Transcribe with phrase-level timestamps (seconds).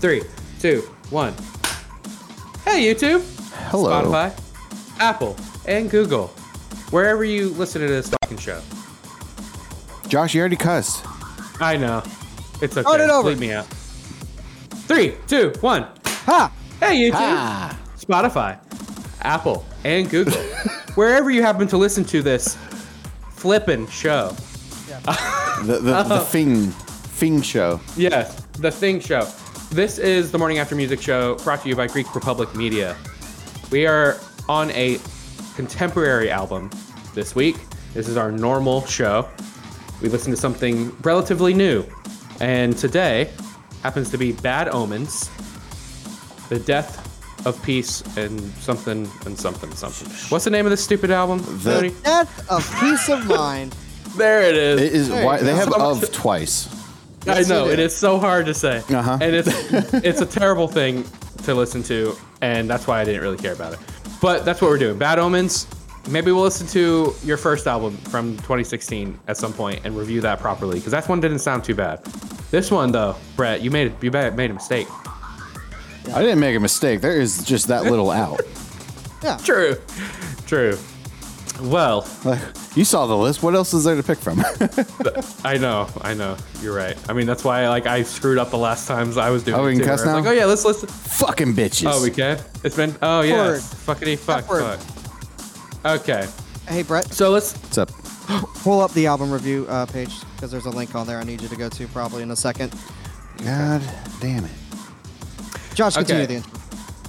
[0.00, 0.22] Three,
[0.60, 0.80] two,
[1.10, 1.34] one.
[2.64, 3.22] Hey, YouTube,
[3.68, 3.90] Hello.
[3.90, 4.32] Spotify,
[4.98, 5.36] Apple,
[5.66, 6.32] and Google.
[6.90, 8.60] Wherever you listen to this fucking show.
[10.08, 11.04] Josh, you already cussed.
[11.60, 12.02] I know.
[12.60, 12.82] It's okay.
[12.82, 13.28] Start it over.
[13.30, 13.66] Leave me out.
[14.86, 15.86] Three, two, one.
[16.06, 16.52] Ha!
[16.80, 17.78] Hey, YouTube, Ah.
[17.98, 18.58] Spotify,
[19.22, 20.32] Apple, and Google.
[20.94, 22.56] Wherever you happen to listen to this
[23.30, 24.34] flippin' show.
[25.64, 27.80] The the, the Fing Fing show.
[27.96, 29.26] Yes, the Thing Show.
[29.70, 32.96] This is the Morning After Music show brought to you by Geek Republic Media.
[33.70, 34.98] We are on a
[35.56, 36.70] contemporary album
[37.14, 37.56] this week.
[37.94, 39.28] This is our normal show.
[40.02, 41.84] We listen to something relatively new.
[42.40, 43.30] And today
[43.82, 45.30] happens to be Bad Omens,
[46.48, 47.00] The Death
[47.46, 50.08] of Peace, and something and something something.
[50.30, 51.38] What's the name of this stupid album?
[51.62, 51.94] The- Cody?
[52.02, 53.74] Death of peace of mind.
[54.16, 54.80] There it is.
[54.80, 56.68] It is There why they have of much- twice.
[57.26, 57.92] I know it it is.
[57.94, 59.18] is so hard to say, Uh-huh.
[59.20, 59.48] and it's
[60.04, 61.04] it's a terrible thing
[61.42, 63.80] to listen to, and that's why I didn't really care about it.
[64.24, 64.96] But that's what we're doing.
[64.96, 65.66] Bad Omens.
[66.08, 70.40] Maybe we'll listen to your first album from 2016 at some point and review that
[70.40, 72.02] properly because that one didn't sound too bad.
[72.50, 74.86] This one though, Brett, you made you made made a mistake.
[76.14, 77.02] I didn't make a mistake.
[77.02, 78.40] There is just that little out.
[79.22, 79.36] Yeah.
[79.36, 79.76] True,
[80.46, 80.78] true.
[81.60, 82.06] Well,
[82.74, 83.42] you saw the list.
[83.42, 84.40] What else is there to pick from?
[85.44, 86.36] I know, I know.
[86.60, 86.96] You're right.
[87.08, 89.58] I mean, that's why like I screwed up the last times I was doing.
[89.60, 90.30] Oh, we it can too, cuss where I was now?
[90.30, 90.88] Like, oh yeah, let's listen.
[90.88, 91.90] Fucking bitches.
[91.90, 92.38] Oh, we can.
[92.64, 92.94] It's been.
[93.02, 93.36] Oh yeah.
[93.36, 93.60] Word.
[93.60, 94.78] Fuckity fuck F word.
[94.78, 96.00] fuck.
[96.00, 96.26] Okay.
[96.66, 97.54] Hey, Brett, So let's.
[97.56, 97.90] What's up?
[98.62, 101.18] pull up the album review uh, page because there's a link on there.
[101.18, 102.74] I need you to go to probably in a second.
[103.44, 103.82] God
[104.20, 104.50] damn it.
[105.74, 106.26] Josh, continue Okay.
[106.26, 106.60] the intro.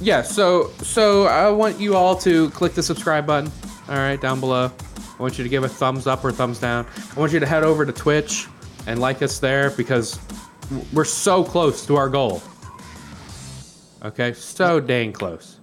[0.01, 0.22] Yeah.
[0.23, 3.51] So so I want you all to click the subscribe button.
[3.88, 4.72] All right, down below.
[5.18, 6.85] I want you to give a thumbs up or thumbs down.
[7.16, 8.47] I want you to head over to Twitch
[8.88, 10.19] and like us there because
[10.91, 12.41] we're so close to our goal.
[14.03, 15.59] Okay, so dang close.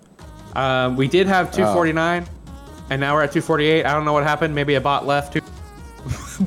[0.55, 2.27] Um, we did have 249,
[2.91, 3.85] and now we're at 248.
[3.85, 4.55] I don't know what happened.
[4.55, 5.35] Maybe a bot left.
[5.35, 5.41] Too.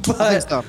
[0.05, 0.65] But.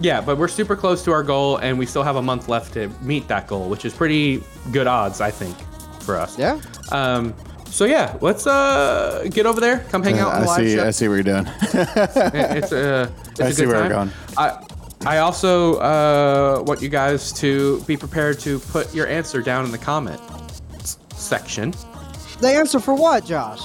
[0.00, 2.72] Yeah, but we're super close to our goal, and we still have a month left
[2.74, 5.56] to meet that goal, which is pretty good odds, I think,
[6.00, 6.38] for us.
[6.38, 6.60] Yeah.
[6.92, 7.34] Um.
[7.70, 9.80] So yeah, let's uh get over there.
[9.90, 10.76] Come hang out on I live see.
[10.76, 10.86] show.
[10.86, 11.46] I see what you're doing.
[11.72, 14.10] It's uh, it's I a see good where we're going.
[14.36, 14.64] I
[15.06, 19.70] I also uh want you guys to be prepared to put your answer down in
[19.70, 20.20] the comment
[21.14, 21.72] section.
[22.40, 23.62] The answer for what, Josh?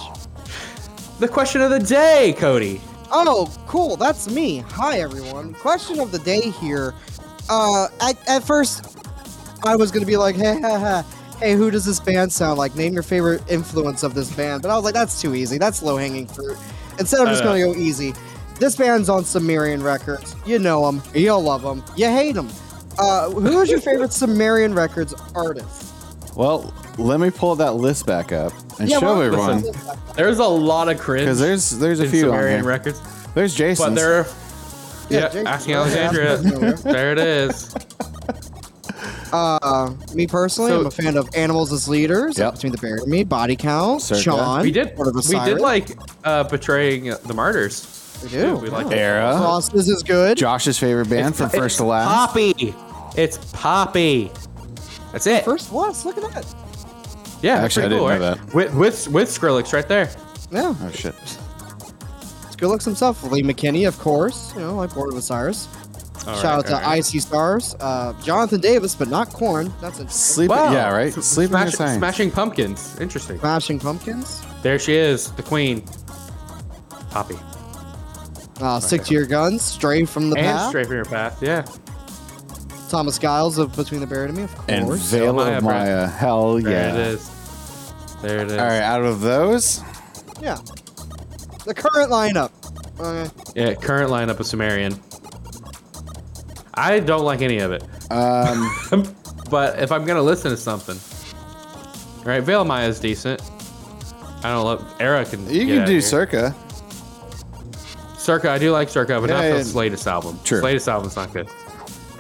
[1.20, 2.82] The question of the day, Cody.
[3.12, 3.96] Oh, cool.
[3.96, 4.60] That's me.
[4.70, 5.54] Hi, everyone.
[5.54, 6.94] Question of the day here.
[7.50, 8.98] Uh, I, at first,
[9.64, 11.06] I was gonna be like, hey, ha, ha,
[11.44, 12.76] hey, who does this band sound like?
[12.76, 14.62] Name your favorite influence of this band.
[14.62, 15.58] But I was like, that's too easy.
[15.58, 16.58] That's low hanging fruit.
[17.00, 18.14] Instead, I'm just gonna go easy.
[18.60, 20.36] This band's on Sumerian Records.
[20.46, 21.02] You know them.
[21.14, 21.84] You'll love them.
[21.98, 22.50] You hate them.
[23.00, 25.90] Uh, who is your favorite Sumerian Records artist?
[26.36, 29.98] well, let me pull that list back up and Yeah, show well, everyone listen.
[30.16, 32.64] There's a lot of cringe because there's there's a in few on here.
[32.64, 33.00] records,
[33.36, 33.90] There's Jason.
[33.90, 34.20] but there.
[34.22, 34.28] Are,
[35.10, 36.30] Yeah, yeah, Jason, asking Alexandria.
[36.30, 36.74] Alexandria.
[36.94, 37.76] there it is.
[39.34, 42.54] Uh, me personally, So- I'm a fan of Animals as Leaders, Yep.
[42.56, 44.22] Between the Buried and Me, Body Count, Circa.
[44.22, 44.62] Chon.
[44.62, 44.90] We did.
[45.00, 45.90] Of We did like
[46.24, 48.20] uh, betraying the martyrs.
[48.24, 48.56] We do.
[48.58, 48.88] We like.
[48.92, 49.36] Erra.
[49.38, 50.38] Frosted is good.
[50.38, 52.08] Josh's favorite band from first to last.
[52.08, 52.74] Poppy.
[53.18, 54.32] It's Poppy.
[55.12, 55.44] That's it.
[55.44, 56.06] First was.
[56.06, 56.46] Look at that.
[57.42, 58.38] yeah, that's Actually, I didn't know right?
[58.38, 58.54] that.
[58.54, 60.10] With with with Skrillex right there.
[60.52, 60.74] Yeah.
[60.80, 61.16] Oh shit.
[62.52, 63.24] Skrillex himself.
[63.24, 64.54] Lee McKinney, of course.
[64.56, 65.68] You know, like Born of Osiris.
[66.28, 66.88] All Shout right, out to all right.
[66.88, 67.76] I See Stars.
[67.80, 69.74] Uh, Jonathan Davis, but not Korn.
[69.82, 70.10] That's interesting.
[70.36, 70.50] Sleep.
[70.50, 70.72] Wow.
[70.72, 71.16] Yeah, right.
[71.18, 72.98] S- Sleeping Smash- in Smashing Pumpkins.
[73.00, 73.40] Interesting.
[73.40, 74.42] Smashing Pumpkins.
[74.62, 75.84] There she is, the queen.
[77.12, 77.36] Poppy.
[78.62, 79.62] Uh, Stick to Your Guns.
[79.62, 80.70] Stray from the And Path.
[80.70, 81.42] Straight from Your Path.
[81.44, 81.66] Yeah.
[82.90, 84.70] Thomas Giles of Between the Buried and Me, of course.
[84.70, 85.74] And Veil Maya, of bro.
[85.74, 86.08] Maya.
[86.08, 86.70] Hell yeah.
[86.70, 87.30] There it is.
[88.22, 88.54] There it is.
[88.54, 89.82] All right, out of those,
[90.42, 90.58] yeah.
[91.66, 92.52] The current lineup.
[93.00, 93.30] Okay.
[93.56, 94.94] Yeah, current lineup of Sumerian.
[96.76, 97.84] I don't like any of it.
[98.12, 98.72] um,
[99.50, 100.98] but if I'm gonna listen to something,
[102.20, 103.42] all right, Veil Maya is decent.
[104.44, 104.98] I don't love.
[105.00, 105.46] Erra can.
[105.50, 106.02] you get can out do here.
[106.02, 106.56] Circa.
[108.18, 108.50] Circa.
[108.50, 109.54] I do like Circa, but Yeah, not yeah.
[109.56, 110.40] his latest album.
[110.44, 110.58] True.
[110.58, 111.48] His latest album's not good.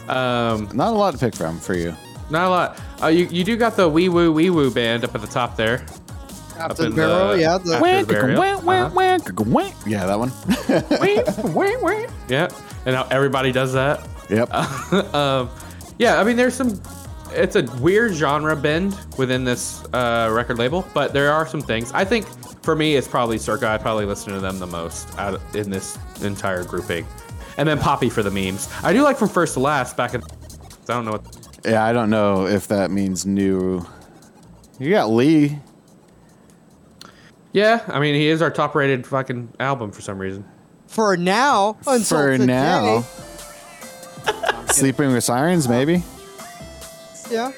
[0.09, 1.95] Um, Not a lot to pick from for you.
[2.29, 2.79] not a lot.
[3.01, 5.55] Uh, you you do got the Wee Woo Wee Woo band up at the top
[5.55, 5.75] there.
[6.59, 8.39] up Captain in Barrel, the, yeah, the- after the burial.
[8.85, 8.93] Uh-huh.
[9.87, 10.31] Yeah, that one.
[12.27, 12.49] Yeah,
[12.85, 14.05] and now everybody does that.
[14.29, 14.53] Yep.
[15.13, 15.49] um,
[15.97, 16.81] yeah, I mean, there's some.
[17.31, 21.91] It's a weird genre bend within this uh, record label, but there are some things.
[21.91, 22.27] I think
[22.63, 23.67] for me, it's probably Circa.
[23.67, 27.07] I probably listen to them the most out of, in this entire grouping,
[27.57, 28.69] and then Poppy for the memes.
[28.83, 29.97] I do like from first to last.
[29.97, 30.27] Back in, I
[30.87, 31.59] don't know what.
[31.65, 33.85] Yeah, I don't know if that means new.
[34.79, 35.59] You got Lee.
[37.53, 40.43] Yeah, I mean, he is our top-rated fucking album for some reason.
[40.87, 43.03] For now, until For today.
[44.25, 44.65] Now.
[44.67, 46.03] Sleeping with Sirens, maybe.
[47.31, 47.51] Yeah.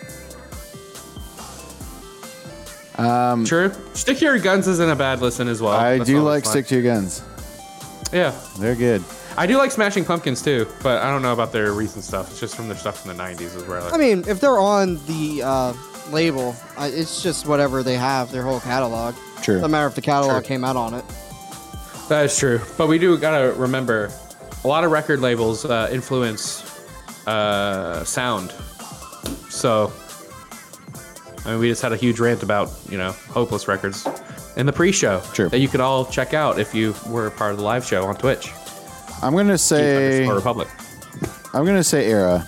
[2.97, 3.71] Um, True.
[3.93, 5.73] Stick to Your Guns isn't a bad listen as well.
[5.73, 6.51] I That's do always like fun.
[6.51, 7.23] Stick to Your Guns.
[8.13, 9.03] Yeah, They're good.
[9.37, 12.29] I do like Smashing Pumpkins too, but I don't know about their recent stuff.
[12.31, 13.93] It's just from their stuff from the '90s is where I like.
[13.93, 15.73] I mean, if they're on the uh,
[16.09, 19.13] label, uh, it's just whatever they have, their whole catalog.
[19.41, 19.55] True.
[19.55, 20.47] Doesn't matter if the catalog True.
[20.47, 21.03] came out on it.
[22.07, 24.09] That is true, but we do gotta remember,
[24.65, 26.63] a lot of record labels uh, influence
[27.27, 28.51] uh, sound.
[29.49, 29.93] So,
[31.45, 34.07] I mean, we just had a huge rant about you know Hopeless Records
[34.57, 35.49] in the pre-show True.
[35.49, 38.15] that you could all check out if you were part of the live show on
[38.15, 38.51] Twitch.
[39.21, 40.27] I'm gonna say.
[40.27, 40.67] Republic
[41.53, 42.45] I'm gonna say Erra.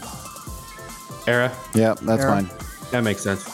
[1.28, 1.56] Erra.
[1.76, 2.42] Yep, that's Erra.
[2.42, 2.50] fine.
[2.92, 3.48] That makes sense.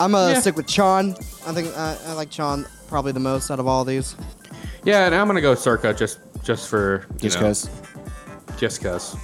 [0.00, 0.40] I'm gonna Yeah.
[0.40, 1.16] stick with Chon.
[1.46, 4.14] I think uh, I like Chon probably the most out of all these.
[4.84, 7.70] Yeah, and I'm gonna go Circa just just for you Just cause.
[8.56, 9.16] just cause.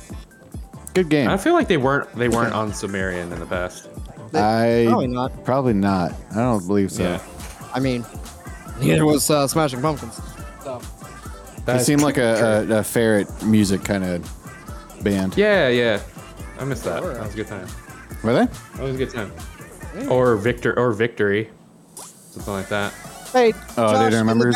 [0.95, 1.29] Good game.
[1.29, 3.89] I feel like they weren't they weren't on Sumerian in the past.
[4.35, 5.45] I Probably not.
[5.45, 6.13] probably not.
[6.33, 7.03] I don't believe so.
[7.03, 7.23] Yeah.
[7.75, 8.05] I mean,
[8.81, 10.21] neither was uh, Smashing Pumpkins.
[10.65, 10.81] So
[11.67, 15.37] They seem like a, a, a ferret music kind of band.
[15.37, 16.01] Yeah, yeah.
[16.59, 17.03] I missed that.
[17.03, 17.69] That was a good time.
[18.23, 18.47] Were they?
[18.77, 19.33] That was a good time.
[20.09, 21.51] Or Victor or Victory.
[21.97, 22.93] Something like that.
[23.33, 24.53] hey, Oh, they Josh, don't in the remember?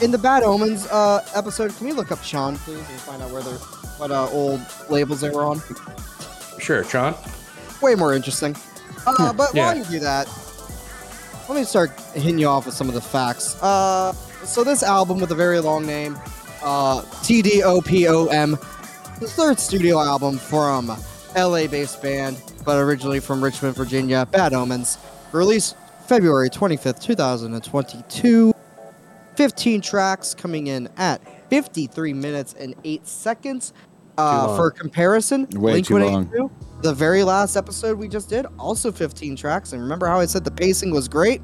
[0.00, 3.30] In the Bad Omens uh, episode, can we look up Chon, please, and find out
[3.32, 3.54] where they're,
[3.98, 5.60] what uh, old labels they were on?
[6.60, 7.14] Sure, Sean.
[7.82, 8.54] Way more interesting.
[9.06, 9.66] Uh, but Yeah.
[9.66, 10.28] while you do that,
[11.48, 13.60] let me start hitting you off with some of the facts.
[13.60, 14.12] Uh,
[14.44, 16.16] so this album with a very long name,
[16.62, 18.50] uh, TDOPOM,
[19.18, 20.96] the third studio album from
[21.34, 24.96] LA-based band, but originally from Richmond, Virginia, Bad Omens,
[25.32, 25.74] released
[26.06, 28.54] February 25th, 2022.
[29.38, 33.72] 15 tracks coming in at 53 minutes and 8 seconds.
[34.18, 36.24] Uh, for comparison, Way too long.
[36.24, 39.72] Blink-182, the very last episode we just did, also 15 tracks.
[39.72, 41.40] And remember how I said the pacing was great?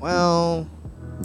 [0.00, 0.68] Well,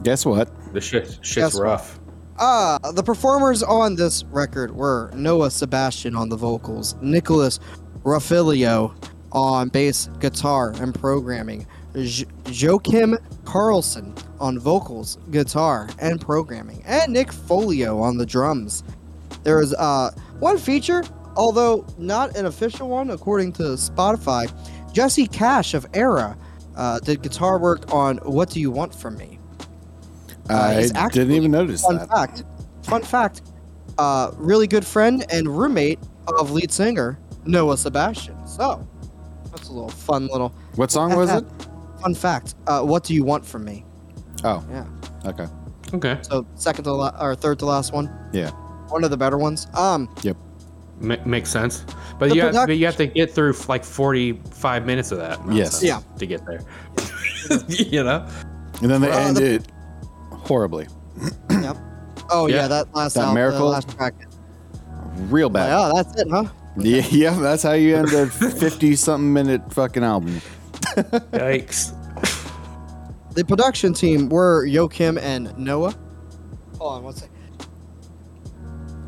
[0.04, 0.50] Guess what?
[0.74, 1.64] The shit shit's Guess what?
[1.64, 2.00] rough.
[2.38, 7.60] uh, the performers on this record were Noah Sebastian on the vocals, Nicholas
[8.04, 8.96] Ruffilo
[9.34, 17.32] on bass, guitar, and programming, J- Joakim Karlsson on vocals, guitar, and programming, and Nick
[17.32, 18.84] Folio on the drums.
[19.44, 21.04] There is uh, one feature,
[21.36, 24.52] although not an official one according to Spotify.
[24.94, 26.38] Jesse Cash of Erra
[26.76, 29.40] uh, did guitar work on "What Do You Want From Me."
[30.50, 32.10] Uh, I didn't even notice Fun that.
[32.10, 32.44] fact.
[32.84, 33.42] Fun fact.
[33.98, 36.00] Uh, really good friend and roommate
[36.40, 38.48] of lead singer Noah Sebastian.
[38.48, 38.86] So
[39.52, 41.44] that's a little fun little What song was it?
[42.02, 42.56] Fun fact.
[42.68, 43.86] Uh, what do you want from me?
[44.44, 44.86] Oh, Yeah.
[45.26, 45.48] okay.
[45.94, 46.18] Okay.
[46.22, 48.10] So second to la- or third to last one.
[48.34, 48.50] Yeah.
[48.90, 49.68] One of the better ones.
[49.76, 50.10] Um,
[51.00, 51.84] Ma- makes sense.
[52.20, 55.40] But The you have, but you have to get through like 45 minutes of that.
[55.52, 55.82] Yes.
[55.84, 56.02] Yeah.
[56.20, 56.62] To get there.
[57.68, 58.26] you know?
[58.82, 59.68] And then they Uh, the- ended
[60.32, 60.88] horribly.
[61.50, 61.78] yep.
[62.30, 62.68] Oh yeah, Yeah.
[62.68, 63.68] that last That al- the Miracle?
[63.68, 64.14] last track.
[65.30, 65.72] Real bad.
[65.74, 66.46] Oh, that's it, huh?
[66.78, 70.42] Yeah, yeah, that's how you end a 50 something minute fucking album.
[71.34, 71.98] Yikes.
[73.34, 75.96] The production team were Joakim and Noah.
[76.80, 77.36] Hold on, one second.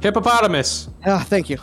[0.02, 0.90] Hippopotamus.
[1.06, 1.58] Ah, thank you.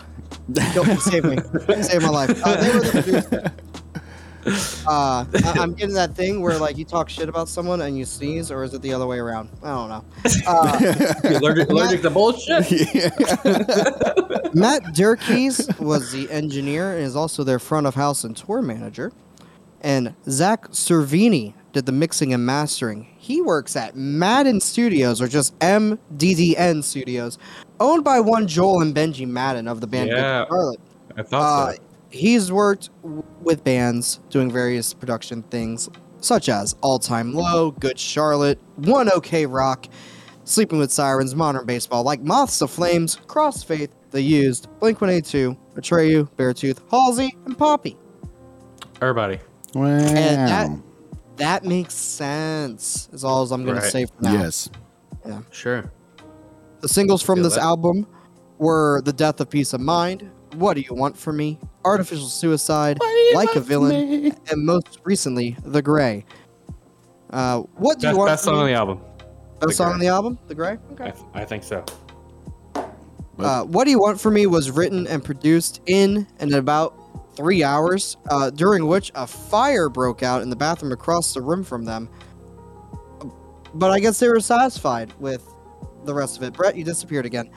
[0.75, 1.38] Yo, you saved me.
[1.69, 2.40] You saved my life.
[2.45, 4.85] Uh, they were the producers.
[4.87, 8.05] Uh, I- I'm getting that thing where like you talk shit about someone and you
[8.07, 9.50] sneeze, or is it the other way around?
[9.62, 10.05] I don't know.
[10.47, 10.79] Uh,
[11.31, 12.67] You allergic, allergic to bullshit?
[14.55, 19.12] Matt Durkees was the engineer and is also their front of house and tour manager.
[19.83, 23.07] And Zach Cervini did the mixing and mastering.
[23.17, 27.39] He works at Madden Studios, or just MDDN Studios,
[27.79, 30.47] owned by one Joel and Benji Madden of the band Good Yeah.
[30.49, 30.81] Charlotte.
[31.17, 31.79] I thought Uh, so.
[32.11, 35.89] he's worked w- with bands doing various production things,
[36.21, 39.87] such as All Time Low, Good Charlotte, One OK Rock,
[40.45, 46.29] Sleeping with Sirens, Modern Baseball, like Moths to Flames, Crossfaith, The Used, Blink 182, Atreyu,
[46.37, 47.97] Beartooth, Halsey, and Poppy.
[49.01, 49.39] Everybody.
[49.75, 49.99] Wow.
[49.99, 50.71] that-
[51.37, 53.09] that makes sense.
[53.12, 54.33] Is all I'm gonna say for now.
[54.35, 54.69] Yes.
[55.27, 55.41] Yeah.
[55.50, 55.91] Sure.
[56.81, 57.62] The singles from Feel this that.
[57.62, 58.07] album
[58.59, 62.99] were "The Death of Peace of Mind," "What Do You Want From Me," "Artificial Suicide,"
[63.35, 66.27] "Like a Villain," and most recently, "The Gray."
[67.31, 68.29] Uh, what do Best, you want?
[68.29, 68.73] best from song on me?
[68.73, 68.99] the album.
[69.61, 69.95] Best The song Gray.
[69.95, 71.11] on the album, "The Gray." I, Okay.
[71.12, 71.85] th- I think so.
[73.39, 76.95] Uh, "What Do You Want From Me" was written and produced in and about
[77.40, 81.64] three hours, uh, during which a fire broke out in the bathroom across the room
[81.64, 82.06] from them.
[83.73, 85.42] But I guess they were satisfied with
[86.04, 86.52] the rest of it.
[86.52, 87.50] Brett, you disappeared again.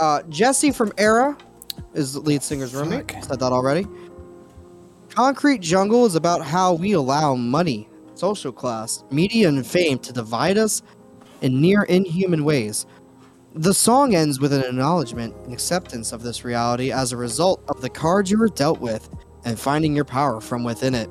[0.00, 1.36] Uh, Jesse from Erra
[1.92, 3.12] is the lead singer's roommate.
[3.12, 3.24] Fuck.
[3.24, 3.86] Said that already.
[5.10, 10.56] Concrete Jungle is about how we allow money, social class, media, and fame to divide
[10.56, 10.82] us
[11.42, 12.86] in near inhuman ways.
[13.54, 17.82] The song ends with an acknowledgement and acceptance of this reality as a result of
[17.82, 19.10] the cards you were dealt with
[19.46, 21.08] and finding your power from within it.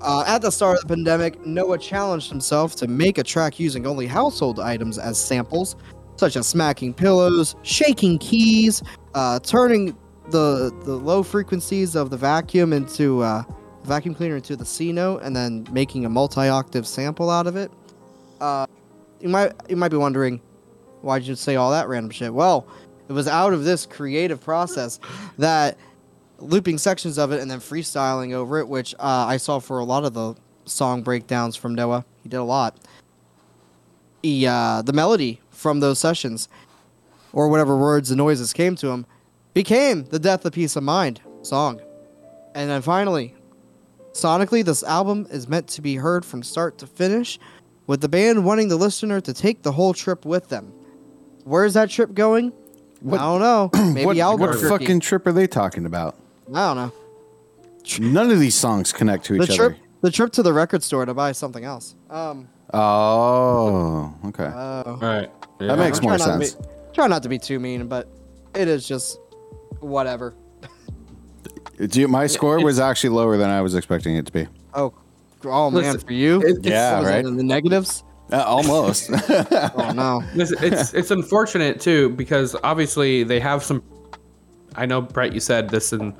[0.00, 3.84] Uh, at the start of the pandemic, Noah challenged himself to make a track using
[3.84, 5.74] only household items as samples,
[6.16, 8.80] such as smacking pillows, shaking keys,
[9.14, 9.96] uh, turning
[10.30, 13.42] the the low frequencies of the vacuum into uh,
[13.84, 17.72] vacuum cleaner into the C note, and then making a multi-octave sample out of it.
[18.40, 18.66] Uh,
[19.20, 20.40] you might you might be wondering,
[21.02, 22.32] why'd you say all that random shit?
[22.32, 22.68] Well,
[23.08, 25.00] it was out of this creative process
[25.38, 25.76] that
[26.38, 29.84] looping sections of it and then freestyling over it, which uh, I saw for a
[29.84, 32.04] lot of the song breakdowns from Noah.
[32.22, 32.76] He did a lot.
[34.22, 36.48] He, uh, the melody from those sessions,
[37.32, 39.06] or whatever words and noises came to him,
[39.54, 41.80] became the Death of Peace of Mind song.
[42.54, 43.34] And then finally,
[44.12, 47.38] sonically, this album is meant to be heard from start to finish,
[47.86, 50.72] with the band wanting the listener to take the whole trip with them.
[51.44, 52.52] Where's that trip going?
[53.00, 53.70] What- I don't know.
[53.94, 56.16] Maybe what, what fucking trip are they talking about?
[56.54, 56.92] I don't know.
[58.00, 59.76] None of these songs connect to The each trip, other.
[60.02, 61.94] the trip to the record store to buy something else.
[62.10, 64.44] Um, Oh, okay.
[64.44, 65.30] uh, All right.
[65.60, 65.68] Yeah.
[65.68, 66.54] that makes try more not to sense.
[66.54, 68.08] be- try not to be too mean, but
[68.54, 69.18] it is just
[69.80, 70.34] whatever.
[71.78, 74.46] Do you- my score was actually lower than I was expecting it to be.
[74.74, 74.92] Oh,
[75.44, 77.24] oh man, Listen, for you, it- it's- Yeah, What it, right.
[77.24, 78.04] in the negatives.
[78.30, 79.08] Uh, almost.
[79.76, 80.22] Oh no.
[80.34, 83.82] This, it's it's unfortunate too because obviously they have some.
[84.74, 86.12] I know Brett, you said this in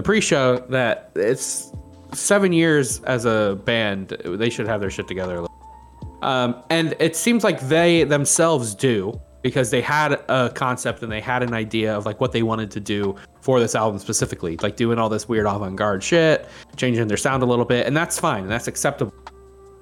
[0.00, 1.74] the pre-show that it's
[2.14, 4.16] seven years as a band.
[4.24, 5.44] They should have their shit together.
[6.22, 11.20] Um, and it seems like they themselves do because they had a concept and they
[11.20, 14.76] had an idea of like what they wanted to do for this album specifically, like
[14.76, 18.44] doing all this weird avant-garde shit, changing their sound a little bit, and that's fine
[18.44, 19.12] and that's acceptable.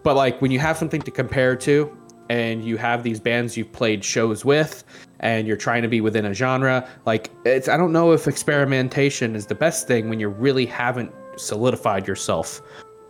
[0.02, 1.96] But like when you have something to compare to
[2.28, 4.82] and you have these bands you've played shows with
[5.20, 9.34] and you're trying to be within a genre, like it's I don't know if experimentation
[9.34, 12.62] is the best thing when you really haven't solidified yourself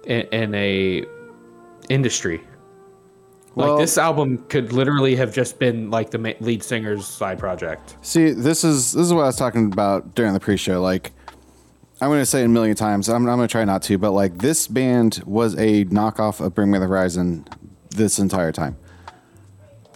[0.04, 1.04] in, in a
[1.88, 2.40] industry.
[3.54, 7.96] Well- like this album could literally have just been like the lead singer's side project.
[8.02, 10.80] See, this is this is what I was talking about during the pre-show.
[10.80, 11.12] Like,
[12.00, 13.08] I'm going to say it a million times.
[13.08, 16.54] I'm, I'm going to try not to, but like this band was a knockoff of
[16.54, 17.46] Bring Me the Horizon
[17.90, 18.76] this entire time.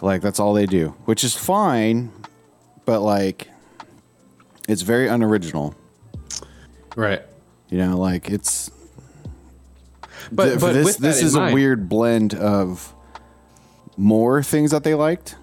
[0.03, 2.11] Like that's all they do, which is fine,
[2.85, 3.47] but like
[4.67, 5.75] it's very unoriginal.
[6.95, 7.21] Right.
[7.69, 8.69] You know, like it's
[10.31, 12.93] But, th- but this this is a mind- weird blend of
[13.97, 15.35] more things that they liked.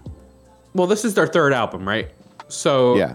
[0.74, 2.10] Well, this is their third album, right?
[2.48, 3.14] So Yeah.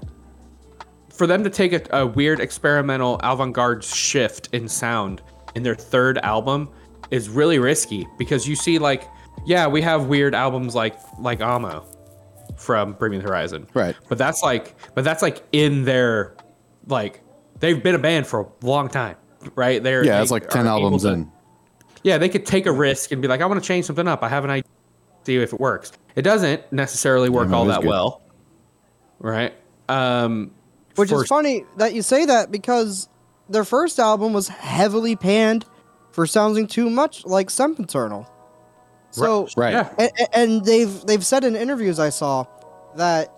[1.14, 5.22] for them to take a, a weird experimental avant-garde shift in sound
[5.56, 6.70] in their third album
[7.12, 9.08] is really risky because you see like
[9.46, 11.86] yeah we have weird albums like like Amo
[12.58, 13.96] from Bring Me the Horizon Right.
[14.10, 16.36] but that's like but that's like in their
[16.88, 17.22] like
[17.60, 19.18] they've been a band for a long time
[19.56, 21.32] right they're Yeah, they it's like 10 albums to- in.
[22.04, 24.24] yeah, they could take a risk and be like, I want to change something up.
[24.24, 24.70] I have an idea,
[25.24, 25.92] see if it works.
[26.16, 27.90] It doesn't necessarily work no, all that good.
[27.90, 28.22] well,
[29.20, 29.54] right?
[29.90, 30.52] Um,
[30.96, 33.10] Which for- is funny that you say that because
[33.50, 35.66] their first album was heavily panned
[36.12, 38.30] for sounding too much like Sempiternal.
[39.16, 39.74] So Right.
[39.74, 42.46] Yeah, and, and they've they've said in interviews I saw
[42.96, 43.32] that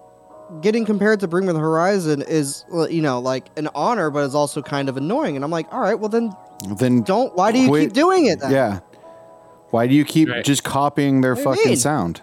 [0.61, 4.35] getting compared to Bring Me the Horizon is you know like an honor, but it's
[4.35, 5.35] also kind of annoying.
[5.35, 6.31] And I'm like, all right, well then
[6.77, 7.35] Then don't.
[7.35, 8.39] Why do you Quit- keep doing it?
[8.39, 8.51] Then?
[8.51, 8.79] Yeah.
[9.71, 10.45] Why do you keep Right.
[10.45, 12.21] just copying their What fucking sound?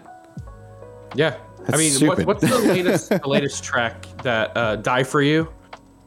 [1.15, 1.35] yeah.
[1.71, 5.47] I mean, what, what's the latest the latest track that uh, "Die for You"?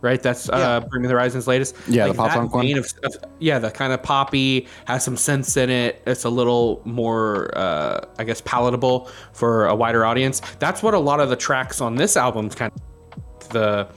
[0.00, 1.74] Right, that's uh, Bring Me the Horizon's latest.
[1.88, 2.70] Yeah, the pop that punk one?
[2.78, 6.02] Of, of, yeah, the kind of poppy has some sense in it.
[6.06, 10.40] It's a little more, uh, I guess, palatable for a wider audience.
[10.60, 13.88] That's what a lot of the tracks on this album kind of the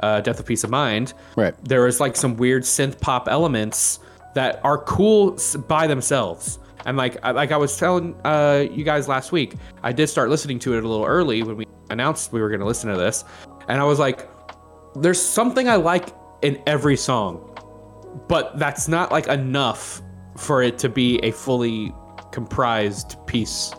[0.00, 1.12] uh, Death of Peace of Mind.
[1.34, 1.54] Right.
[1.64, 3.98] there is like some weird synth pop elements
[4.34, 5.36] that are cool
[5.66, 9.90] by themselves And like I- like I was telling uh, you guys last week, I
[9.92, 12.66] did start listening to it a little early when we announced we were going to
[12.66, 13.24] listen to this,
[13.66, 14.28] and I was like,
[15.00, 16.08] "There's something I like
[16.42, 17.50] in every song,
[18.28, 20.02] but that's not like enough
[20.36, 21.92] for it to be a fully
[22.30, 23.72] comprised piece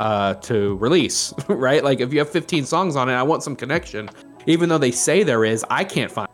[0.00, 1.82] uh, to release, right?
[1.82, 4.10] Like if you have 15 songs on it, I want some connection,
[4.46, 5.64] even though they say there is.
[5.70, 6.28] I can't find.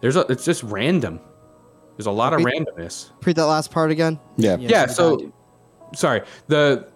[0.00, 0.20] There's a.
[0.28, 1.20] It's just random.
[1.96, 3.10] There's a lot of randomness.
[3.26, 4.18] Read that last part again.
[4.38, 4.56] Yeah.
[4.58, 4.86] Yeah.
[4.86, 5.32] you So,
[5.94, 6.22] sorry.
[6.46, 6.88] The,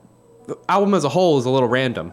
[0.47, 2.11] the album as a whole is a little random.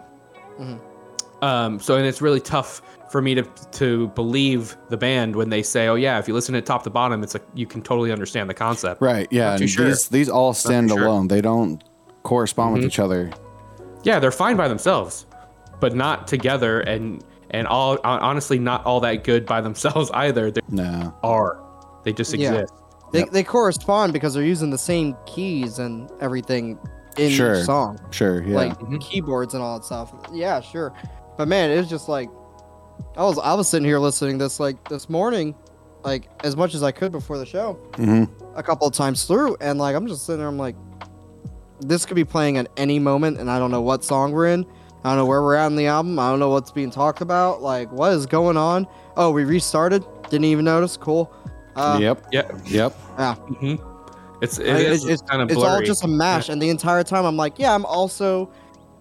[1.41, 1.79] Um.
[1.79, 2.81] So and it's really tough
[3.11, 3.43] for me to
[3.73, 6.89] to believe the band when they say, "Oh yeah, if you listen to top to
[6.89, 9.27] bottom, it's like you can totally understand the concept." Right.
[9.31, 9.55] Yeah.
[9.55, 9.85] And sure.
[9.87, 11.05] these these all stand too sure.
[11.07, 11.27] alone.
[11.27, 11.83] They don't
[12.23, 12.83] correspond Mm-hmm.
[12.83, 13.31] with each other.
[14.03, 15.25] Yeah, they're fine by themselves,
[15.79, 20.51] but not together, and and all honestly not all that good by themselves either.
[20.51, 21.13] They No.
[21.23, 21.59] are.
[22.03, 22.51] They just Yeah.
[22.53, 22.73] exist.
[23.11, 23.31] They, Yep.
[23.31, 26.79] they correspond because they're using the same keys and everything
[27.17, 27.55] in Sure.
[27.59, 28.41] each song, Sure.
[28.41, 28.55] Yeah.
[28.55, 29.01] like Mhm.
[29.01, 30.13] keyboards and all that stuff.
[30.31, 30.93] Yeah, sure.
[31.41, 32.29] But man, it was just like
[33.17, 35.55] I was I was sitting here listening to this like this morning,
[36.03, 39.57] like as much as I could before the show, hmm a couple of times through,
[39.59, 40.75] and like I'm just sitting there, I'm like,
[41.79, 44.67] this could be playing at any moment, and I don't know what song we're in.
[45.03, 46.19] I don't know where we're at in the album.
[46.19, 47.63] I don't know what's being talked about.
[47.63, 48.85] Like, what is going on?
[49.17, 50.05] Oh, we restarted.
[50.29, 50.95] Didn't even notice.
[50.95, 51.33] Cool.
[51.75, 52.23] Uh, yep.
[52.31, 52.51] Yeah.
[52.65, 52.95] Yep.
[53.17, 53.33] Yeah.
[53.33, 53.75] hmm
[54.43, 57.03] It's, it I, is, it's kind of it's all just a mash, and the entire
[57.03, 58.51] time I'm like, yeah, I'm also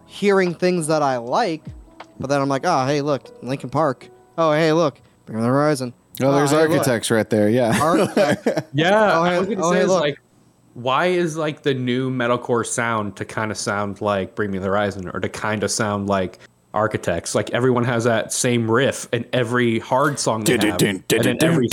[0.06, 1.64] hearing things that I like,
[2.20, 4.08] but then I'm like, oh, hey, look, Linkin Park.
[4.38, 5.92] Oh, hey, look, Bring Me the Horizon.
[6.22, 6.70] Oh, there's hey, look.
[6.70, 7.48] architects right there.
[7.48, 7.76] Yeah.
[7.80, 8.68] Architect.
[8.74, 10.00] Yeah, Oh, I hey- was gonna oh, say hey, is look.
[10.02, 10.20] like,
[10.74, 14.66] why is like the new metalcore sound to kind of sound like Bring Me the
[14.66, 16.38] Horizon, or to kind of sound like
[16.74, 17.34] Architects?
[17.34, 21.68] Like everyone has that same riff in every hard song they have, and then every